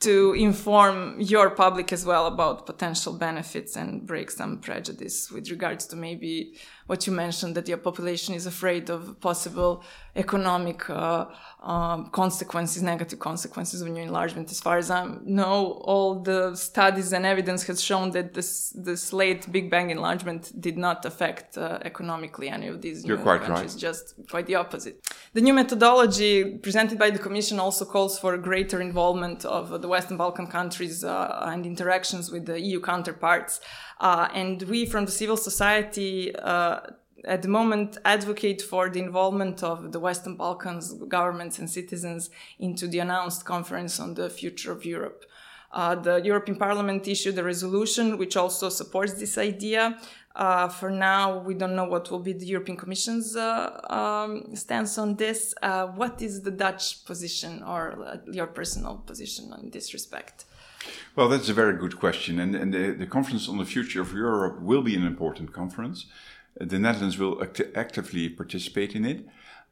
to 0.00 0.32
inform 0.32 1.20
your 1.20 1.50
public 1.50 1.92
as 1.92 2.06
well 2.06 2.26
about 2.26 2.64
potential 2.64 3.12
benefits 3.12 3.76
and 3.76 4.06
break 4.06 4.30
some 4.30 4.58
prejudice 4.58 5.30
with 5.30 5.50
regards 5.50 5.86
to 5.86 5.96
maybe 5.96 6.54
what 6.86 7.06
you 7.06 7.12
mentioned 7.12 7.54
that 7.54 7.68
your 7.68 7.76
population 7.76 8.34
is 8.34 8.46
afraid 8.46 8.90
of 8.90 9.20
possible 9.20 9.84
economic 10.16 10.90
uh, 10.90 11.26
um, 11.62 12.06
consequences, 12.10 12.82
negative 12.82 13.18
consequences 13.18 13.80
of 13.82 13.88
new 13.88 14.02
enlargement. 14.02 14.50
As 14.50 14.60
far 14.60 14.76
as 14.78 14.90
I 14.90 15.06
know, 15.22 15.82
all 15.84 16.20
the 16.20 16.56
studies 16.56 17.12
and 17.12 17.24
evidence 17.24 17.62
has 17.68 17.80
shown 17.80 18.10
that 18.12 18.34
this 18.34 18.70
this 18.70 19.12
late 19.12 19.52
Big 19.52 19.70
Bang 19.70 19.90
enlargement 19.90 20.42
did 20.60 20.76
not 20.76 21.04
affect 21.04 21.56
uh, 21.56 21.78
economically 21.82 22.48
any 22.48 22.66
of 22.66 22.82
these 22.82 23.04
You're 23.04 23.18
new 23.18 23.22
quite 23.22 23.42
countries. 23.42 23.74
Right. 23.74 23.86
Just 23.88 24.14
quite 24.28 24.46
the 24.46 24.56
opposite. 24.56 24.96
The 25.34 25.42
new 25.42 25.54
methodology 25.54 26.58
presented 26.58 26.98
by 26.98 27.10
the 27.10 27.18
Commission 27.26 27.60
also 27.60 27.84
calls 27.84 28.18
for 28.18 28.36
greater 28.36 28.80
involvement 28.80 29.44
of 29.44 29.80
the 29.82 29.89
Western 29.90 30.16
Balkan 30.16 30.46
countries 30.46 31.04
uh, 31.04 31.42
and 31.46 31.66
interactions 31.66 32.30
with 32.30 32.46
the 32.46 32.58
EU 32.58 32.80
counterparts. 32.80 33.60
Uh, 34.00 34.28
and 34.32 34.62
we 34.62 34.86
from 34.86 35.04
the 35.04 35.12
civil 35.12 35.36
society 35.36 36.34
uh, 36.36 36.80
at 37.24 37.42
the 37.42 37.48
moment 37.48 37.98
advocate 38.04 38.62
for 38.62 38.88
the 38.88 39.00
involvement 39.00 39.62
of 39.62 39.92
the 39.92 40.00
Western 40.00 40.36
Balkans 40.36 40.94
governments 41.08 41.58
and 41.58 41.68
citizens 41.68 42.30
into 42.58 42.88
the 42.88 42.98
announced 42.98 43.44
conference 43.44 44.00
on 44.00 44.14
the 44.14 44.30
future 44.30 44.72
of 44.72 44.84
Europe. 44.84 45.24
Uh, 45.72 45.94
the 45.94 46.16
European 46.24 46.58
Parliament 46.58 47.06
issued 47.06 47.38
a 47.38 47.44
resolution 47.44 48.18
which 48.18 48.36
also 48.36 48.68
supports 48.68 49.14
this 49.14 49.38
idea. 49.38 49.98
Uh, 50.34 50.68
for 50.68 50.90
now, 50.90 51.38
we 51.38 51.54
don't 51.54 51.74
know 51.74 51.84
what 51.84 52.10
will 52.10 52.20
be 52.20 52.32
the 52.32 52.46
European 52.46 52.76
Commission's 52.76 53.36
uh, 53.36 53.80
um, 53.90 54.54
stance 54.54 54.96
on 54.96 55.16
this. 55.16 55.54
Uh, 55.60 55.88
what 55.88 56.22
is 56.22 56.42
the 56.42 56.50
Dutch 56.50 57.04
position 57.04 57.62
or 57.64 57.98
uh, 58.04 58.16
your 58.30 58.46
personal 58.46 58.96
position 59.06 59.52
in 59.60 59.70
this 59.70 59.92
respect? 59.92 60.44
Well, 61.16 61.28
that's 61.28 61.48
a 61.48 61.54
very 61.54 61.76
good 61.76 61.98
question. 61.98 62.38
And, 62.38 62.54
and 62.54 62.72
the, 62.72 62.92
the, 62.92 63.06
Conference 63.06 63.48
on 63.48 63.58
the 63.58 63.64
Future 63.64 64.00
of 64.00 64.12
Europe 64.12 64.60
will 64.60 64.82
be 64.82 64.94
an 64.94 65.04
important 65.04 65.52
conference. 65.52 66.06
The 66.58 66.78
Netherlands 66.78 67.18
will 67.18 67.42
act 67.42 67.60
actively 67.74 68.28
participate 68.28 68.94
in 68.94 69.04
it. 69.04 69.26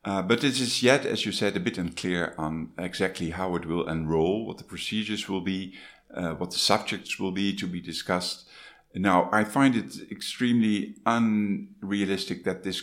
Uh, 0.08 0.22
but 0.22 0.42
it 0.42 0.58
is 0.58 0.82
yet, 0.82 1.04
as 1.04 1.26
you 1.26 1.32
said, 1.32 1.54
a 1.54 1.60
bit 1.60 1.76
unclear 1.76 2.34
on 2.38 2.70
exactly 2.78 3.28
how 3.28 3.54
it 3.56 3.66
will 3.66 3.86
enroll, 3.86 4.46
what 4.46 4.56
the 4.56 4.64
procedures 4.64 5.28
will 5.28 5.42
be, 5.42 5.74
uh, 6.14 6.32
what 6.32 6.50
the 6.50 6.58
subjects 6.58 7.18
will 7.20 7.30
be 7.30 7.54
to 7.54 7.66
be 7.66 7.78
discussed. 7.78 8.48
Now, 8.94 9.28
I 9.32 9.44
find 9.44 9.76
it 9.76 10.10
extremely 10.10 10.96
unrealistic 11.04 12.44
that 12.44 12.62
this 12.62 12.82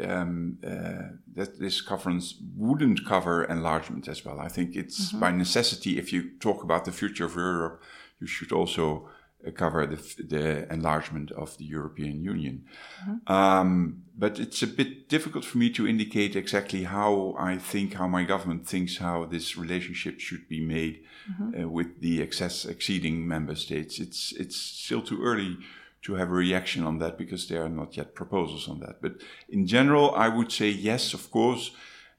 um, 0.00 0.58
uh, 0.66 1.14
that 1.36 1.60
this 1.60 1.80
conference 1.80 2.34
wouldn't 2.56 3.06
cover 3.06 3.44
enlargement 3.44 4.08
as 4.08 4.24
well. 4.24 4.40
I 4.40 4.48
think 4.48 4.74
it's 4.74 5.12
mm 5.12 5.18
-hmm. 5.18 5.20
by 5.20 5.36
necessity. 5.36 5.90
If 5.90 6.12
you 6.12 6.22
talk 6.40 6.62
about 6.64 6.84
the 6.84 6.92
future 6.92 7.26
of 7.26 7.36
Europe, 7.36 7.76
you 8.20 8.28
should 8.28 8.52
also 8.52 9.08
cover 9.52 9.86
the, 9.86 9.96
the 10.22 10.72
enlargement 10.72 11.30
of 11.32 11.56
the 11.58 11.64
European 11.64 12.22
Union. 12.22 12.64
Mm-hmm. 13.02 13.32
Um, 13.32 14.02
but 14.16 14.38
it's 14.38 14.62
a 14.62 14.66
bit 14.66 15.08
difficult 15.08 15.44
for 15.44 15.58
me 15.58 15.70
to 15.70 15.86
indicate 15.86 16.36
exactly 16.36 16.84
how 16.84 17.34
I 17.38 17.58
think, 17.58 17.94
how 17.94 18.06
my 18.06 18.24
government 18.24 18.66
thinks, 18.66 18.98
how 18.98 19.24
this 19.24 19.56
relationship 19.56 20.20
should 20.20 20.48
be 20.48 20.60
made 20.60 21.02
mm-hmm. 21.30 21.64
uh, 21.64 21.68
with 21.68 22.00
the 22.00 22.22
excess 22.22 22.64
exceeding 22.64 23.26
member 23.26 23.54
states. 23.54 23.98
It's 23.98 24.32
it's 24.32 24.56
still 24.56 25.02
too 25.02 25.22
early 25.22 25.58
to 26.02 26.14
have 26.14 26.30
a 26.30 26.34
reaction 26.34 26.84
on 26.84 26.98
that 26.98 27.16
because 27.16 27.48
there 27.48 27.62
are 27.64 27.68
not 27.68 27.96
yet 27.96 28.14
proposals 28.14 28.68
on 28.68 28.80
that. 28.80 29.00
But 29.00 29.14
in 29.48 29.66
general, 29.66 30.14
I 30.14 30.28
would 30.28 30.52
say 30.52 30.68
yes, 30.68 31.14
of 31.14 31.30
course. 31.30 31.70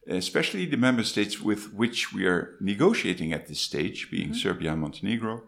Especially 0.08 0.68
the 0.68 0.78
member 0.78 1.04
states 1.04 1.42
with 1.42 1.74
which 1.74 2.14
we 2.14 2.28
are 2.28 2.58
negotiating 2.62 3.34
at 3.34 3.48
this 3.48 3.60
stage, 3.60 4.12
being 4.12 4.30
mm-hmm. 4.30 4.38
Serbia 4.38 4.74
and 4.74 4.82
Montenegro, 4.82 5.42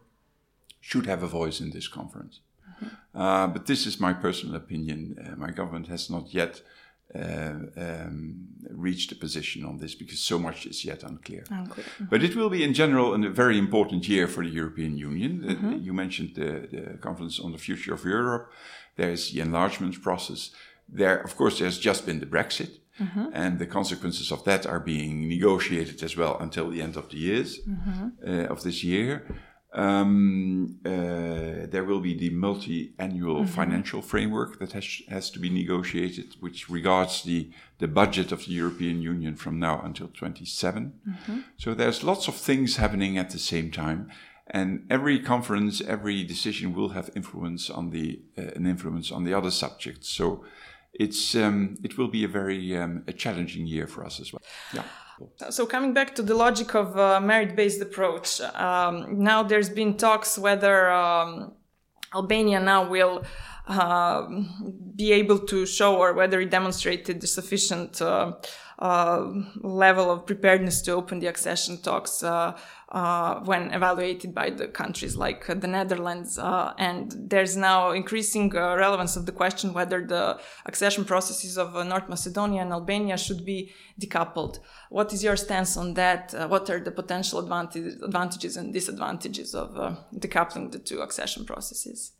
should 0.89 1.05
have 1.05 1.21
a 1.21 1.27
voice 1.39 1.59
in 1.59 1.71
this 1.71 1.87
conference. 1.89 2.39
Mm-hmm. 2.39 3.21
Uh, 3.21 3.47
but 3.47 3.65
this 3.65 3.85
is 3.85 3.99
my 3.99 4.13
personal 4.13 4.55
opinion. 4.55 4.99
Uh, 5.19 5.35
my 5.35 5.51
government 5.51 5.87
has 5.87 6.09
not 6.09 6.33
yet 6.33 6.61
uh, 7.13 7.55
um, 7.85 8.47
reached 8.85 9.11
a 9.11 9.15
position 9.15 9.65
on 9.65 9.77
this 9.79 9.95
because 9.95 10.19
so 10.19 10.39
much 10.39 10.65
is 10.65 10.85
yet 10.85 11.03
unclear. 11.03 11.43
unclear. 11.49 11.85
Mm-hmm. 11.85 12.05
But 12.11 12.23
it 12.23 12.35
will 12.37 12.49
be, 12.49 12.63
in 12.63 12.73
general, 12.73 13.13
a 13.13 13.29
very 13.29 13.57
important 13.57 14.07
year 14.07 14.27
for 14.27 14.43
the 14.45 14.53
European 14.61 14.97
Union. 14.97 15.31
Uh, 15.43 15.47
mm-hmm. 15.51 15.83
you 15.85 15.93
mentioned 15.93 16.31
the, 16.35 16.51
the, 16.73 16.97
conference 17.07 17.37
on 17.45 17.51
the 17.51 17.57
future 17.57 17.93
of 17.93 18.05
Europe. 18.05 18.49
There 18.95 19.11
is 19.11 19.31
the 19.31 19.41
enlargement 19.41 20.01
process. 20.01 20.51
There, 20.87 21.19
of 21.19 21.35
course, 21.35 21.59
there's 21.59 21.79
just 21.79 22.05
been 22.05 22.19
the 22.19 22.31
Brexit. 22.35 22.71
Mm-hmm. 23.01 23.25
And 23.33 23.59
the 23.59 23.67
consequences 23.67 24.31
of 24.31 24.43
that 24.45 24.65
are 24.65 24.79
being 24.79 25.27
negotiated 25.27 26.01
as 26.01 26.15
well 26.15 26.37
until 26.39 26.69
the 26.69 26.81
end 26.81 26.95
of 26.97 27.09
the 27.09 27.17
years 27.17 27.59
mm-hmm. 27.59 28.07
uh, 28.25 28.53
of 28.53 28.63
this 28.63 28.83
year. 28.83 29.11
Um, 29.77 30.79
uh, 30.83 31.67
there 31.69 31.83
will 31.83 31.99
be 31.99 32.17
the 32.17 32.31
multi-annual 32.31 33.41
mm-hmm. 33.41 33.53
financial 33.53 34.01
framework 34.01 34.57
that 34.57 34.71
has 34.71 35.03
has 35.07 35.29
to 35.29 35.39
be 35.39 35.51
negotiated, 35.51 36.35
which 36.39 36.67
regards 36.67 37.21
the 37.21 37.51
the 37.77 37.87
budget 37.87 38.31
of 38.31 38.45
the 38.45 38.53
European 38.53 39.03
Union 39.03 39.35
from 39.35 39.59
now 39.59 39.79
until 39.83 40.07
27. 40.07 40.93
Mm-hmm. 41.07 41.39
So 41.57 41.75
there's 41.75 42.03
lots 42.03 42.27
of 42.27 42.35
things 42.35 42.77
happening 42.77 43.19
at 43.19 43.29
the 43.29 43.37
same 43.37 43.69
time, 43.69 44.09
and 44.47 44.87
every 44.89 45.19
conference, 45.19 45.79
every 45.79 46.23
decision 46.23 46.73
will 46.73 46.89
have 46.89 47.11
influence 47.15 47.69
on 47.69 47.91
the 47.91 48.19
uh, 48.35 48.53
an 48.55 48.65
influence 48.65 49.11
on 49.11 49.25
the 49.25 49.33
other 49.35 49.51
subjects. 49.51 50.09
So 50.09 50.43
it's 50.91 51.35
um, 51.35 51.77
it 51.83 51.99
will 51.99 52.09
be 52.09 52.23
a 52.23 52.27
very 52.27 52.75
um, 52.75 53.03
a 53.07 53.13
challenging 53.13 53.67
year 53.67 53.85
for 53.85 54.03
us 54.03 54.19
as 54.19 54.33
well. 54.33 54.41
Yeah. 54.73 54.85
So 55.49 55.65
coming 55.65 55.93
back 55.93 56.15
to 56.15 56.21
the 56.21 56.35
logic 56.35 56.75
of 56.75 56.95
a 56.95 57.19
merit-based 57.19 57.81
approach, 57.81 58.41
um, 58.41 59.23
now 59.23 59.43
there's 59.43 59.69
been 59.69 59.97
talks 59.97 60.37
whether 60.37 60.91
um, 60.91 61.53
Albania 62.13 62.59
now 62.59 62.87
will 62.87 63.23
uh, 63.67 64.27
be 64.95 65.11
able 65.11 65.39
to 65.39 65.65
show 65.65 65.97
or 65.97 66.13
whether 66.13 66.39
it 66.39 66.49
demonstrated 66.49 67.21
the 67.21 67.27
sufficient 67.27 68.01
uh, 68.01 68.33
uh, 68.79 69.33
level 69.61 70.11
of 70.11 70.25
preparedness 70.25 70.83
to 70.83 70.91
open 70.91 71.19
the 71.19 71.25
accession 71.25 71.81
talks 71.81 72.21
uh, 72.23 72.55
uh, 72.89 73.39
when 73.39 73.73
evaluated 73.73 74.35
by 74.35 74.51
the 74.51 74.67
countries 74.67 75.15
like 75.15 75.47
the 75.47 75.67
Netherlands. 75.67 76.37
Uh, 76.37 76.73
and 76.77 77.11
there's 77.17 77.57
now 77.57 77.91
increasing 77.91 78.51
relevance 78.51 79.15
of 79.15 79.25
the 79.25 79.31
question 79.31 79.73
whether 79.73 80.05
the 80.05 80.39
accession 80.67 81.03
processes 81.05 81.57
of 81.57 81.73
North 81.87 82.07
Macedonia 82.07 82.61
and 82.61 82.71
Albania 82.71 83.17
should 83.17 83.43
be 83.43 83.73
decoupled. 83.99 84.59
What 84.89 85.11
is 85.11 85.23
your 85.23 85.37
stance 85.37 85.75
on 85.75 85.95
that? 85.95 86.35
what 86.47 86.69
are 86.69 86.79
the 86.79 86.91
potential 86.91 87.39
advantage, 87.39 87.95
advantages 88.03 88.57
and 88.57 88.73
disadvantages 88.73 89.55
of 89.55 89.71
decoupling 90.15 90.71
the 90.71 90.79
two 90.79 91.01
accession 91.01 91.45
processes? 91.45 92.13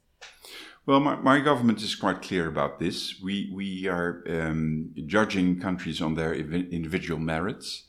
Well, 0.87 1.01
my, 1.01 1.17
my, 1.17 1.39
government 1.41 1.81
is 1.81 1.95
quite 1.95 2.21
clear 2.21 2.47
about 2.47 2.79
this. 2.79 3.19
We, 3.21 3.51
we 3.53 3.89
are 3.89 4.23
um, 4.29 4.93
judging 5.05 5.59
countries 5.59 6.01
on 6.01 6.15
their 6.15 6.33
individual 6.33 7.19
merits, 7.19 7.83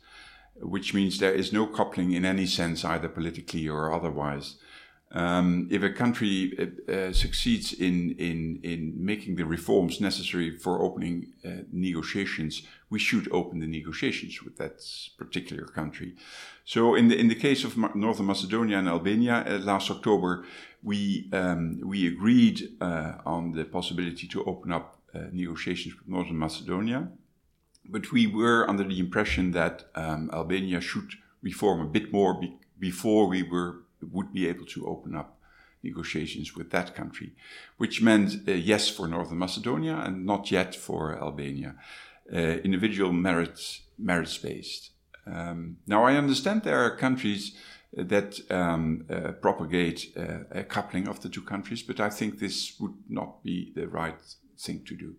which 0.57 0.93
means 0.95 1.19
there 1.19 1.33
is 1.33 1.53
no 1.53 1.69
coupling 1.69 2.11
in 2.11 2.25
any 2.25 2.45
sense, 2.45 2.85
either 2.85 3.09
politically 3.09 3.69
or 3.69 3.93
otherwise. 3.93 4.57
Um, 5.13 5.69
if 5.71 5.81
a 5.85 5.91
country 5.91 6.53
uh, 6.59 6.93
uh, 6.93 7.13
succeeds 7.13 7.73
in, 7.73 8.17
in, 8.19 8.59
in 8.65 8.95
making 8.97 9.37
the 9.37 9.47
reforms 9.47 10.01
necessary 10.01 10.59
for 10.59 10.83
opening 10.83 11.35
uh, 11.47 11.63
negotiations, 11.71 12.63
we 12.91 12.99
should 12.99 13.31
open 13.33 13.61
the 13.61 13.67
negotiations 13.67 14.43
with 14.43 14.57
that 14.57 14.83
particular 15.19 15.65
country. 15.65 16.15
So, 16.65 16.95
in 16.95 17.09
the, 17.09 17.19
in 17.19 17.29
the 17.29 17.35
case 17.35 17.65
of 17.65 17.77
Northern 17.95 18.27
Macedonia 18.27 18.79
and 18.79 18.89
Albania, 18.89 19.45
uh, 19.47 19.59
last 19.59 19.91
October, 19.91 20.45
we, 20.83 21.29
um, 21.33 21.81
we 21.85 22.07
agreed 22.07 22.77
uh, 22.81 23.15
on 23.27 23.53
the 23.53 23.65
possibility 23.65 24.27
to 24.29 24.45
open 24.45 24.73
up 24.73 24.99
uh, 25.15 25.21
negotiations 25.33 25.97
with 25.99 26.09
Northern 26.09 26.39
Macedonia. 26.39 27.09
But 27.85 28.13
we 28.13 28.27
were 28.27 28.69
under 28.69 28.85
the 28.85 28.99
impression 28.99 29.53
that 29.53 29.87
um, 29.95 30.31
Albania 30.33 30.81
should 30.81 31.13
reform 31.43 31.81
a 31.81 31.87
bit 31.87 32.13
more 32.13 32.35
be- 32.35 32.57
before 32.79 33.27
we 33.27 33.43
were 33.43 33.83
would 34.01 34.33
be 34.33 34.47
able 34.47 34.65
to 34.65 34.87
open 34.87 35.17
up 35.17 35.39
negotiations 35.83 36.55
with 36.55 36.71
that 36.71 36.95
country, 36.95 37.33
which 37.77 38.03
meant 38.03 38.49
uh, 38.49 38.53
yes 38.53 38.89
for 38.89 39.07
Northern 39.09 39.39
Macedonia 39.39 39.97
and 39.97 40.27
not 40.27 40.51
yet 40.51 40.75
for 40.75 41.17
Albania. 41.17 41.77
Uh, 42.31 42.61
individual 42.63 43.13
merits 43.13 43.83
merits 43.99 44.37
based. 44.37 44.91
Um, 45.27 45.79
now 45.87 46.05
I 46.05 46.17
understand 46.17 46.63
there 46.63 46.79
are 46.79 46.97
countries 46.97 47.53
that 47.93 48.39
um, 48.51 49.07
uh, 49.11 49.33
propagate 49.33 50.13
uh, 50.17 50.41
a 50.51 50.63
coupling 50.63 51.09
of 51.09 51.21
the 51.21 51.29
two 51.29 51.43
countries, 51.43 51.83
but 51.83 52.01
I 52.01 52.11
think 52.11 52.39
this 52.39 52.79
would 52.81 52.95
not 53.09 53.43
be 53.43 53.73
the 53.75 53.89
right 53.89 54.21
thing 54.59 54.85
to 54.85 54.95
do. 54.95 55.17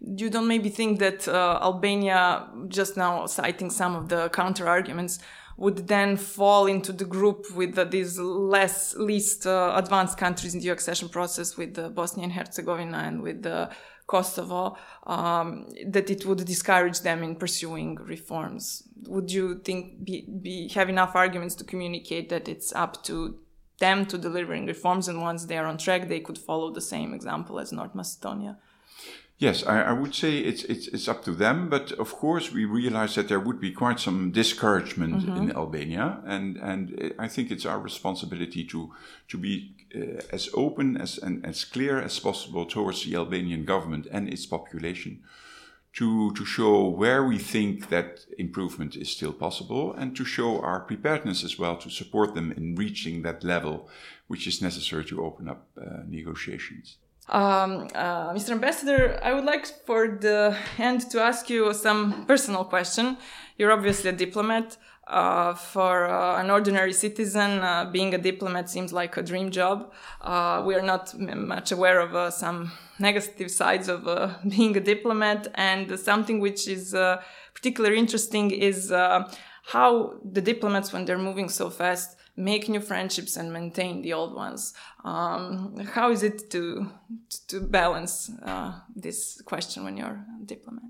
You 0.00 0.30
don't 0.30 0.46
maybe 0.46 0.68
think 0.68 1.00
that 1.00 1.26
uh, 1.26 1.58
Albania, 1.60 2.48
just 2.68 2.96
now 2.96 3.26
citing 3.26 3.70
some 3.70 3.96
of 3.96 4.08
the 4.08 4.28
counter 4.28 4.68
arguments, 4.68 5.18
would 5.56 5.88
then 5.88 6.16
fall 6.16 6.66
into 6.66 6.92
the 6.92 7.04
group 7.04 7.46
with 7.54 7.76
uh, 7.76 7.84
these 7.84 8.18
less 8.18 8.94
least 8.96 9.46
uh, 9.46 9.72
advanced 9.74 10.18
countries 10.18 10.54
in 10.54 10.60
the 10.60 10.68
accession 10.68 11.08
process 11.08 11.56
with 11.56 11.94
Bosnia 11.94 12.24
and 12.24 12.32
Herzegovina 12.32 12.98
and 12.98 13.22
with 13.22 13.44
Kosovo, 14.06 14.76
um, 15.06 15.66
that 15.86 16.10
it 16.10 16.26
would 16.26 16.44
discourage 16.44 17.00
them 17.00 17.22
in 17.22 17.36
pursuing 17.36 17.96
reforms. 17.96 18.82
Would 19.06 19.30
you 19.30 19.60
think 19.60 20.04
be, 20.04 20.26
be 20.42 20.68
have 20.74 20.88
enough 20.88 21.14
arguments 21.14 21.54
to 21.56 21.64
communicate 21.64 22.28
that 22.28 22.48
it's 22.48 22.72
up 22.74 23.02
to 23.04 23.38
them 23.78 24.06
to 24.06 24.18
delivering 24.18 24.66
reforms, 24.66 25.08
and 25.08 25.20
once 25.20 25.46
they 25.46 25.58
are 25.58 25.66
on 25.66 25.78
track, 25.78 26.08
they 26.08 26.20
could 26.20 26.38
follow 26.38 26.70
the 26.70 26.80
same 26.80 27.14
example 27.14 27.58
as 27.58 27.72
North 27.72 27.94
Macedonia? 27.94 28.58
Yes, 29.38 29.66
I, 29.66 29.82
I, 29.82 29.92
would 29.92 30.14
say 30.14 30.38
it's, 30.38 30.62
it's 30.64 30.86
it's 30.88 31.08
up 31.08 31.24
to 31.24 31.32
them, 31.32 31.68
but 31.68 31.90
of 31.92 32.12
course 32.12 32.52
we 32.52 32.64
realize 32.64 33.16
that 33.16 33.26
there 33.26 33.40
would 33.40 33.60
be 33.60 33.72
quite 33.72 33.98
some 33.98 34.30
discouragement 34.30 35.22
mm-hmm. 35.22 35.36
in 35.36 35.56
Albania, 35.56 36.20
and 36.24 36.56
and 36.58 37.12
I 37.18 37.26
think 37.26 37.50
it's 37.50 37.66
our 37.66 37.80
responsibility 37.80 38.64
to 38.66 38.92
to 39.28 39.36
be 39.36 39.74
uh, 39.94 40.20
as 40.32 40.48
open 40.54 40.96
as 40.96 41.18
and 41.18 41.44
as 41.46 41.64
clear 41.64 42.00
as 42.00 42.18
possible 42.20 42.66
towards 42.66 43.04
the 43.04 43.14
Albanian 43.16 43.64
government 43.64 44.06
and 44.10 44.28
its 44.28 44.46
population, 44.46 45.22
to 45.94 46.32
to 46.32 46.44
show 46.44 46.88
where 46.88 47.24
we 47.24 47.38
think 47.38 47.88
that 47.88 48.26
improvement 48.38 48.96
is 48.96 49.10
still 49.10 49.32
possible, 49.32 49.92
and 49.92 50.16
to 50.16 50.24
show 50.24 50.60
our 50.60 50.80
preparedness 50.80 51.44
as 51.44 51.58
well 51.58 51.76
to 51.76 51.90
support 51.90 52.34
them 52.34 52.52
in 52.52 52.74
reaching 52.74 53.22
that 53.22 53.44
level, 53.44 53.88
which 54.26 54.46
is 54.46 54.62
necessary 54.62 55.04
to 55.04 55.24
open 55.24 55.48
up 55.48 55.68
uh, 55.76 56.02
negotiations. 56.08 56.98
Um, 57.28 57.88
uh, 57.94 58.34
Mr. 58.34 58.50
Ambassador, 58.50 59.18
I 59.22 59.32
would 59.32 59.44
like 59.44 59.66
for 59.86 60.18
the 60.20 60.56
end 60.78 61.10
to 61.10 61.22
ask 61.22 61.48
you 61.48 61.72
some 61.72 62.26
personal 62.26 62.64
question. 62.64 63.16
You're 63.56 63.72
obviously 63.72 64.10
a 64.10 64.12
diplomat. 64.12 64.76
Uh, 65.06 65.52
for 65.52 66.06
uh, 66.06 66.40
an 66.40 66.50
ordinary 66.50 66.92
citizen, 66.92 67.60
uh, 67.60 67.84
being 67.92 68.14
a 68.14 68.18
diplomat 68.18 68.70
seems 68.70 68.90
like 68.92 69.16
a 69.18 69.22
dream 69.22 69.50
job. 69.50 69.92
Uh, 70.22 70.62
we 70.64 70.74
are 70.74 70.82
not 70.82 71.14
much 71.18 71.72
aware 71.72 72.00
of 72.00 72.14
uh, 72.14 72.30
some 72.30 72.72
negative 72.98 73.50
sides 73.50 73.88
of 73.88 74.04
being 74.48 74.74
a 74.76 74.80
diplomat, 74.80 75.48
and 75.56 75.98
something 75.98 76.40
which 76.40 76.66
is 76.66 76.94
particularly 77.54 77.98
interesting 77.98 78.50
is 78.50 78.90
how 79.66 80.14
the 80.24 80.40
diplomats, 80.40 80.92
when 80.92 81.04
they're 81.04 81.18
moving 81.18 81.48
so 81.48 81.70
fast, 81.70 82.16
make 82.36 82.68
new 82.68 82.80
friendships 82.80 83.36
and 83.36 83.52
maintain 83.52 84.02
the 84.02 84.12
old 84.12 84.34
ones. 84.34 84.74
Um, 85.04 85.76
how 85.92 86.10
is 86.10 86.22
it 86.22 86.50
to 86.50 86.90
to 87.48 87.60
balance 87.60 88.30
uh, 88.42 88.80
this 88.94 89.40
question 89.42 89.84
when 89.84 89.96
you're 89.96 90.24
a 90.40 90.44
diplomat? 90.44 90.84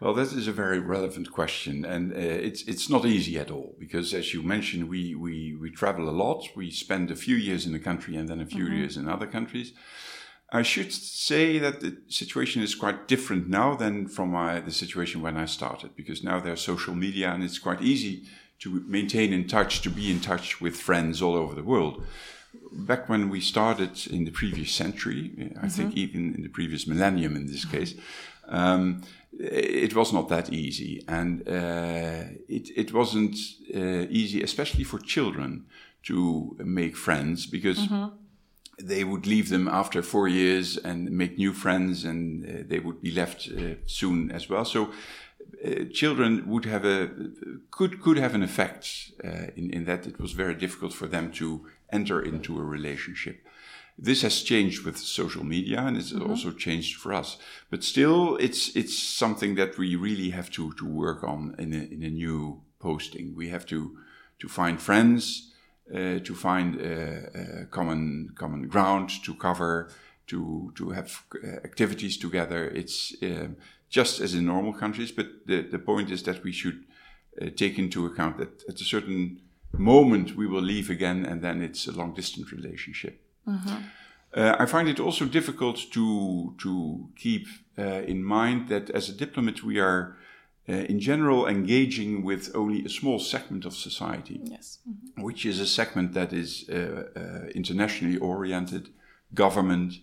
Well, 0.00 0.14
that 0.14 0.32
is 0.32 0.48
a 0.48 0.52
very 0.52 0.78
relevant 0.78 1.30
question, 1.30 1.84
and 1.84 2.12
uh, 2.12 2.16
it's 2.16 2.62
it's 2.62 2.88
not 2.88 3.04
easy 3.04 3.38
at 3.38 3.50
all 3.50 3.74
because, 3.78 4.14
as 4.14 4.32
you 4.32 4.42
mentioned, 4.42 4.88
we 4.88 5.14
we 5.14 5.54
we 5.54 5.70
travel 5.70 6.08
a 6.08 6.18
lot. 6.24 6.48
We 6.56 6.70
spend 6.70 7.10
a 7.10 7.16
few 7.16 7.36
years 7.36 7.66
in 7.66 7.72
the 7.72 7.78
country 7.78 8.16
and 8.16 8.26
then 8.26 8.40
a 8.40 8.46
few 8.46 8.64
mm 8.64 8.70
-hmm. 8.70 8.78
years 8.78 8.96
in 8.96 9.08
other 9.08 9.30
countries. 9.30 9.72
I 10.52 10.64
should 10.64 10.92
say 10.92 11.60
that 11.60 11.80
the 11.80 11.92
situation 12.08 12.62
is 12.62 12.74
quite 12.74 13.06
different 13.06 13.48
now 13.48 13.76
than 13.76 14.08
from 14.08 14.30
my, 14.30 14.60
the 14.60 14.72
situation 14.72 15.22
when 15.22 15.36
I 15.36 15.46
started, 15.46 15.90
because 15.94 16.24
now 16.24 16.40
there's 16.40 16.60
social 16.60 16.96
media 16.96 17.30
and 17.32 17.44
it's 17.44 17.60
quite 17.60 17.84
easy 17.84 18.22
to 18.58 18.82
maintain 18.86 19.32
in 19.32 19.46
touch, 19.46 19.80
to 19.82 19.90
be 19.90 20.10
in 20.10 20.20
touch 20.20 20.60
with 20.60 20.76
friends 20.76 21.22
all 21.22 21.34
over 21.34 21.54
the 21.54 21.62
world. 21.62 22.04
Back 22.72 23.08
when 23.08 23.30
we 23.30 23.40
started 23.40 24.06
in 24.06 24.24
the 24.24 24.32
previous 24.32 24.72
century, 24.72 25.30
I 25.38 25.42
mm-hmm. 25.42 25.68
think 25.68 25.96
even 25.96 26.34
in 26.34 26.42
the 26.42 26.48
previous 26.48 26.86
millennium 26.86 27.36
in 27.36 27.46
this 27.46 27.64
case, 27.64 27.94
um, 28.50 29.02
it 29.38 29.94
was 29.94 30.12
not 30.12 30.28
that 30.28 30.52
easy. 30.52 31.02
And 31.08 31.48
uh, 31.48 32.24
it, 32.48 32.70
it 32.76 32.92
wasn't 32.92 33.36
uh, 33.74 34.06
easy, 34.10 34.42
especially 34.42 34.84
for 34.84 34.98
children, 34.98 35.66
to 36.04 36.56
make 36.58 36.96
friends 36.96 37.46
because. 37.46 37.78
Mm-hmm 37.78 38.16
they 38.82 39.04
would 39.04 39.26
leave 39.26 39.48
them 39.50 39.68
after 39.68 40.02
four 40.02 40.28
years 40.28 40.76
and 40.78 41.10
make 41.10 41.36
new 41.36 41.52
friends, 41.52 42.04
and 42.04 42.44
uh, 42.44 42.62
they 42.66 42.78
would 42.78 43.00
be 43.02 43.10
left 43.10 43.48
uh, 43.48 43.74
soon 43.86 44.30
as 44.30 44.48
well. 44.48 44.64
So 44.64 44.90
uh, 45.64 45.84
children 45.92 46.48
would 46.48 46.64
have 46.64 46.84
a 46.84 47.10
could 47.70 48.00
could 48.00 48.16
have 48.16 48.34
an 48.34 48.42
effect 48.42 49.12
uh, 49.24 49.50
in 49.56 49.70
in 49.70 49.84
that 49.84 50.06
it 50.06 50.18
was 50.18 50.32
very 50.32 50.54
difficult 50.54 50.92
for 50.92 51.06
them 51.06 51.30
to 51.32 51.66
enter 51.92 52.22
into 52.22 52.58
a 52.58 52.64
relationship. 52.64 53.46
This 54.02 54.22
has 54.22 54.42
changed 54.42 54.84
with 54.84 54.96
social 54.96 55.44
media, 55.44 55.80
and 55.80 55.96
it's 55.96 56.12
mm-hmm. 56.12 56.30
also 56.30 56.52
changed 56.52 56.96
for 56.96 57.12
us. 57.12 57.36
But 57.68 57.84
still, 57.84 58.36
it's 58.36 58.74
it's 58.74 58.98
something 58.98 59.56
that 59.56 59.76
we 59.76 59.94
really 59.94 60.30
have 60.30 60.50
to 60.50 60.72
to 60.72 60.86
work 60.86 61.22
on 61.22 61.54
in 61.58 61.74
a, 61.74 61.94
in 61.94 62.02
a 62.02 62.10
new 62.10 62.62
posting. 62.78 63.36
We 63.36 63.50
have 63.50 63.66
to 63.66 63.98
to 64.38 64.48
find 64.48 64.80
friends, 64.80 65.52
uh, 65.94 66.20
to 66.20 66.34
find 66.34 66.80
uh, 66.80 67.66
common 67.70 68.30
common 68.34 68.68
ground 68.68 69.10
to 69.24 69.34
cover, 69.34 69.90
to 70.28 70.72
to 70.76 70.90
have 70.90 71.24
uh, 71.34 71.46
activities 71.64 72.16
together. 72.16 72.70
It's 72.74 73.14
um, 73.22 73.56
just 73.90 74.20
as 74.20 74.34
in 74.34 74.46
normal 74.46 74.72
countries. 74.72 75.12
But 75.12 75.26
the, 75.46 75.60
the 75.60 75.78
point 75.78 76.10
is 76.10 76.22
that 76.22 76.42
we 76.42 76.52
should 76.52 76.84
uh, 77.40 77.50
take 77.54 77.78
into 77.78 78.06
account 78.06 78.38
that 78.38 78.64
at 78.66 78.80
a 78.80 78.84
certain 78.84 79.42
moment 79.72 80.36
we 80.36 80.46
will 80.46 80.62
leave 80.62 80.88
again, 80.88 81.26
and 81.26 81.42
then 81.42 81.60
it's 81.62 81.86
a 81.86 81.92
long 81.92 82.14
distance 82.14 82.50
relationship. 82.50 83.20
Mm-hmm. 83.46 83.76
Uh, 84.32 84.56
I 84.58 84.66
find 84.66 84.88
it 84.88 85.00
also 85.00 85.24
difficult 85.24 85.76
to 85.92 86.54
to 86.58 87.08
keep 87.16 87.48
uh, 87.78 88.02
in 88.06 88.22
mind 88.22 88.68
that 88.68 88.90
as 88.90 89.08
a 89.08 89.12
diplomat 89.12 89.62
we 89.62 89.80
are. 89.80 90.16
Uh, 90.68 90.84
in 90.88 91.00
general, 91.00 91.48
engaging 91.48 92.22
with 92.22 92.54
only 92.54 92.84
a 92.84 92.88
small 92.88 93.18
segment 93.18 93.64
of 93.64 93.74
society, 93.74 94.40
yes. 94.44 94.78
mm-hmm. 94.88 95.22
which 95.22 95.44
is 95.44 95.58
a 95.58 95.66
segment 95.66 96.12
that 96.12 96.32
is 96.32 96.68
uh, 96.68 97.08
uh, 97.16 97.48
internationally 97.54 98.18
oriented, 98.18 98.90
government, 99.34 99.94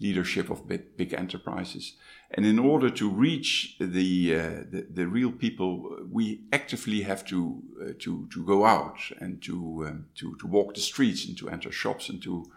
leadership 0.00 0.50
of 0.50 0.66
big, 0.66 0.96
big 0.96 1.12
enterprises. 1.12 1.94
And 2.30 2.46
in 2.46 2.58
order 2.58 2.90
to 2.90 3.10
reach 3.10 3.76
the, 3.78 4.34
uh, 4.34 4.40
the, 4.70 4.86
the, 4.90 5.06
real 5.06 5.32
people, 5.32 5.98
we 6.10 6.42
actively 6.52 7.02
have 7.02 7.24
to, 7.26 7.62
uh, 7.80 7.92
to, 8.00 8.28
to 8.32 8.44
go 8.44 8.64
out 8.64 8.98
and 9.18 9.42
to, 9.42 9.86
um, 9.88 10.06
to, 10.16 10.36
to 10.36 10.46
walk 10.46 10.74
the 10.74 10.80
streets 10.80 11.26
and 11.26 11.36
to 11.38 11.50
enter 11.50 11.70
shops 11.70 12.08
and 12.08 12.22
to, 12.22 12.50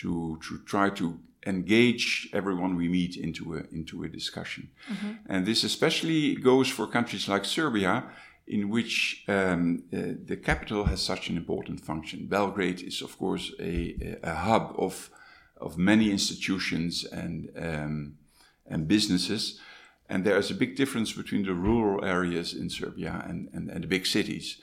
to, 0.00 0.38
to 0.46 0.58
try 0.64 0.90
to 0.90 1.18
engage 1.46 2.28
everyone 2.32 2.76
we 2.76 2.88
meet 2.88 3.16
into 3.16 3.54
a, 3.54 3.62
into 3.72 4.04
a 4.04 4.08
discussion. 4.08 4.70
Mm-hmm. 4.90 5.12
And 5.26 5.46
this 5.46 5.64
especially 5.64 6.36
goes 6.36 6.68
for 6.68 6.86
countries 6.86 7.28
like 7.28 7.44
Serbia, 7.44 8.04
in 8.46 8.68
which 8.68 9.24
um, 9.28 9.84
uh, 9.92 9.98
the 10.24 10.36
capital 10.36 10.84
has 10.84 11.00
such 11.00 11.30
an 11.30 11.36
important 11.36 11.80
function. 11.80 12.26
Belgrade 12.26 12.82
is, 12.82 13.02
of 13.02 13.16
course, 13.18 13.52
a, 13.60 14.18
a 14.22 14.34
hub 14.34 14.74
of, 14.76 15.10
of 15.56 15.78
many 15.78 16.10
institutions 16.10 17.04
and 17.04 17.50
um, 17.56 18.16
and 18.70 18.88
businesses. 18.88 19.60
And 20.08 20.24
there 20.24 20.38
is 20.38 20.50
a 20.50 20.54
big 20.54 20.76
difference 20.76 21.12
between 21.12 21.44
the 21.44 21.54
rural 21.54 22.04
areas 22.04 22.54
in 22.54 22.70
Serbia 22.70 23.24
and, 23.28 23.48
and, 23.52 23.70
and 23.70 23.84
the 23.84 23.88
big 23.88 24.06
cities. 24.06 24.58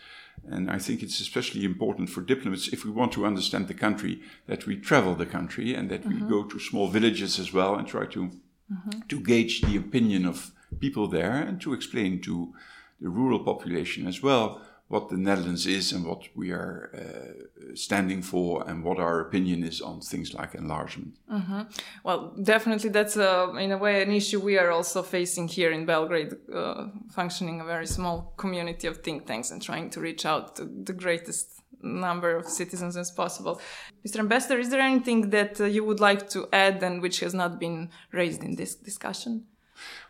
And 0.49 0.71
I 0.71 0.79
think 0.79 1.03
it's 1.03 1.19
especially 1.19 1.65
important 1.65 2.09
for 2.09 2.21
diplomats, 2.21 2.69
if 2.69 2.85
we 2.85 2.91
want 2.91 3.11
to 3.13 3.25
understand 3.25 3.67
the 3.67 3.73
country, 3.73 4.21
that 4.47 4.65
we 4.65 4.77
travel 4.77 5.15
the 5.15 5.25
country 5.25 5.73
and 5.73 5.89
that 5.89 6.03
mm-hmm. 6.03 6.23
we 6.23 6.29
go 6.29 6.43
to 6.43 6.59
small 6.59 6.87
villages 6.87 7.39
as 7.39 7.51
well 7.51 7.75
and 7.75 7.87
try 7.87 8.05
to, 8.05 8.31
mm-hmm. 8.71 8.99
to 9.09 9.19
gauge 9.19 9.61
the 9.61 9.75
opinion 9.75 10.25
of 10.25 10.51
people 10.79 11.07
there 11.07 11.33
and 11.33 11.59
to 11.61 11.73
explain 11.73 12.21
to 12.21 12.53
the 13.01 13.09
rural 13.09 13.39
population 13.39 14.07
as 14.07 14.23
well 14.23 14.61
what 14.87 15.09
the 15.09 15.17
Netherlands 15.17 15.65
is 15.67 15.91
and 15.91 16.05
what 16.05 16.23
we 16.33 16.51
are 16.51 16.89
uh, 16.95 17.75
standing 17.75 18.21
for 18.21 18.67
and 18.69 18.83
what 18.83 18.99
our 18.99 19.19
opinion 19.19 19.63
is 19.63 19.81
on 19.81 19.99
things 19.99 20.33
like 20.33 20.55
enlargement. 20.55 21.15
Mm-hmm. 21.29 21.61
Well, 22.03 22.33
definitely 22.41 22.89
that's 22.89 23.17
uh, 23.17 23.53
in 23.59 23.71
a 23.73 23.77
way 23.77 24.01
an 24.01 24.11
issue 24.11 24.39
we 24.39 24.57
are 24.57 24.71
also 24.71 25.03
facing 25.03 25.49
here 25.49 25.71
in 25.71 25.85
Belgrade, 25.85 26.33
uh, 26.53 26.85
functioning 27.11 27.59
a 27.59 27.65
very 27.65 27.87
small 27.87 28.33
community 28.37 28.87
of 28.87 28.97
think 28.97 29.25
tanks 29.25 29.51
and 29.51 29.61
trying 29.61 29.89
to 29.89 29.99
reach 29.99 30.25
out 30.25 30.55
to 30.55 30.63
the 30.65 30.93
greatest 30.93 31.61
number 31.81 32.35
of 32.35 32.47
citizens 32.47 32.95
as 32.95 33.11
possible. 33.11 33.59
Mr. 34.07 34.19
Ambassador, 34.19 34.57
is 34.57 34.69
there 34.69 34.81
anything 34.81 35.29
that 35.31 35.59
uh, 35.59 35.65
you 35.65 35.83
would 35.83 35.99
like 35.99 36.29
to 36.29 36.47
add 36.53 36.81
and 36.81 37.01
which 37.01 37.19
has 37.19 37.33
not 37.33 37.59
been 37.59 37.89
raised 38.13 38.41
in 38.41 38.55
this 38.55 38.75
discussion? 38.75 39.45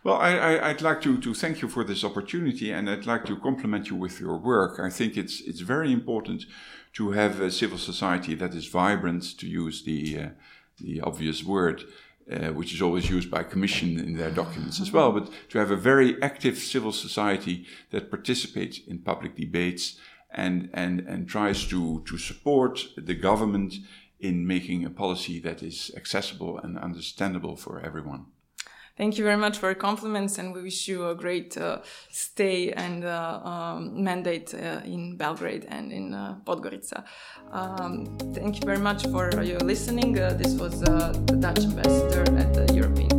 Well, 0.04 0.16
I, 0.16 0.72
would 0.72 0.82
like 0.82 1.02
to, 1.02 1.18
to 1.18 1.34
thank 1.34 1.60
you 1.62 1.68
for 1.68 1.84
this 1.84 2.04
opportunity 2.04 2.70
and 2.72 2.88
I'd 2.88 3.06
like 3.06 3.24
to 3.26 3.36
compliment 3.36 3.88
you 3.90 3.96
with 3.96 4.20
your 4.20 4.36
work. 4.38 4.78
I 4.78 4.90
think 4.90 5.16
it's, 5.16 5.40
it's 5.40 5.60
very 5.60 5.92
important 5.92 6.44
to 6.94 7.12
have 7.12 7.40
a 7.40 7.50
civil 7.50 7.78
society 7.78 8.34
that 8.36 8.54
is 8.54 8.66
vibrant, 8.66 9.38
to 9.38 9.46
use 9.46 9.82
the, 9.82 10.18
uh, 10.18 10.28
the 10.80 11.00
obvious 11.00 11.44
word, 11.44 11.84
uh, 12.30 12.48
which 12.48 12.72
is 12.74 12.82
always 12.82 13.10
used 13.10 13.30
by 13.30 13.42
Commission 13.42 13.98
in 13.98 14.16
their 14.16 14.30
documents 14.30 14.80
as 14.80 14.92
well, 14.92 15.12
but 15.12 15.30
to 15.48 15.58
have 15.58 15.70
a 15.70 15.76
very 15.76 16.20
active 16.22 16.58
civil 16.58 16.92
society 16.92 17.66
that 17.90 18.10
participates 18.10 18.78
in 18.86 18.98
public 18.98 19.36
debates 19.36 19.98
and, 20.30 20.68
and, 20.74 21.00
and 21.00 21.28
tries 21.28 21.66
to, 21.66 22.02
to 22.06 22.18
support 22.18 22.80
the 22.96 23.14
government 23.14 23.74
in 24.20 24.46
making 24.46 24.84
a 24.84 24.90
policy 24.90 25.38
that 25.40 25.62
is 25.62 25.90
accessible 25.96 26.58
and 26.58 26.78
understandable 26.78 27.56
for 27.56 27.80
everyone. 27.80 28.26
Thank 28.98 29.16
you 29.16 29.22
very 29.22 29.36
much 29.36 29.58
for 29.58 29.66
your 29.66 29.76
compliments, 29.76 30.38
and 30.38 30.52
we 30.52 30.60
wish 30.60 30.88
you 30.88 31.08
a 31.08 31.14
great 31.14 31.56
uh, 31.56 31.78
stay 32.10 32.72
and 32.72 33.04
uh, 33.04 33.40
um, 33.44 34.02
mandate 34.02 34.52
uh, 34.52 34.80
in 34.84 35.16
Belgrade 35.16 35.66
and 35.68 35.92
in 35.92 36.14
uh, 36.14 36.34
Podgorica. 36.44 37.04
Um, 37.52 38.18
thank 38.34 38.56
you 38.56 38.66
very 38.66 38.80
much 38.80 39.06
for 39.06 39.40
your 39.40 39.60
listening. 39.60 40.18
Uh, 40.18 40.32
this 40.32 40.54
was 40.54 40.82
uh, 40.82 41.12
the 41.26 41.36
Dutch 41.36 41.60
ambassador 41.60 42.22
at 42.36 42.52
the 42.52 42.74
European. 42.74 43.17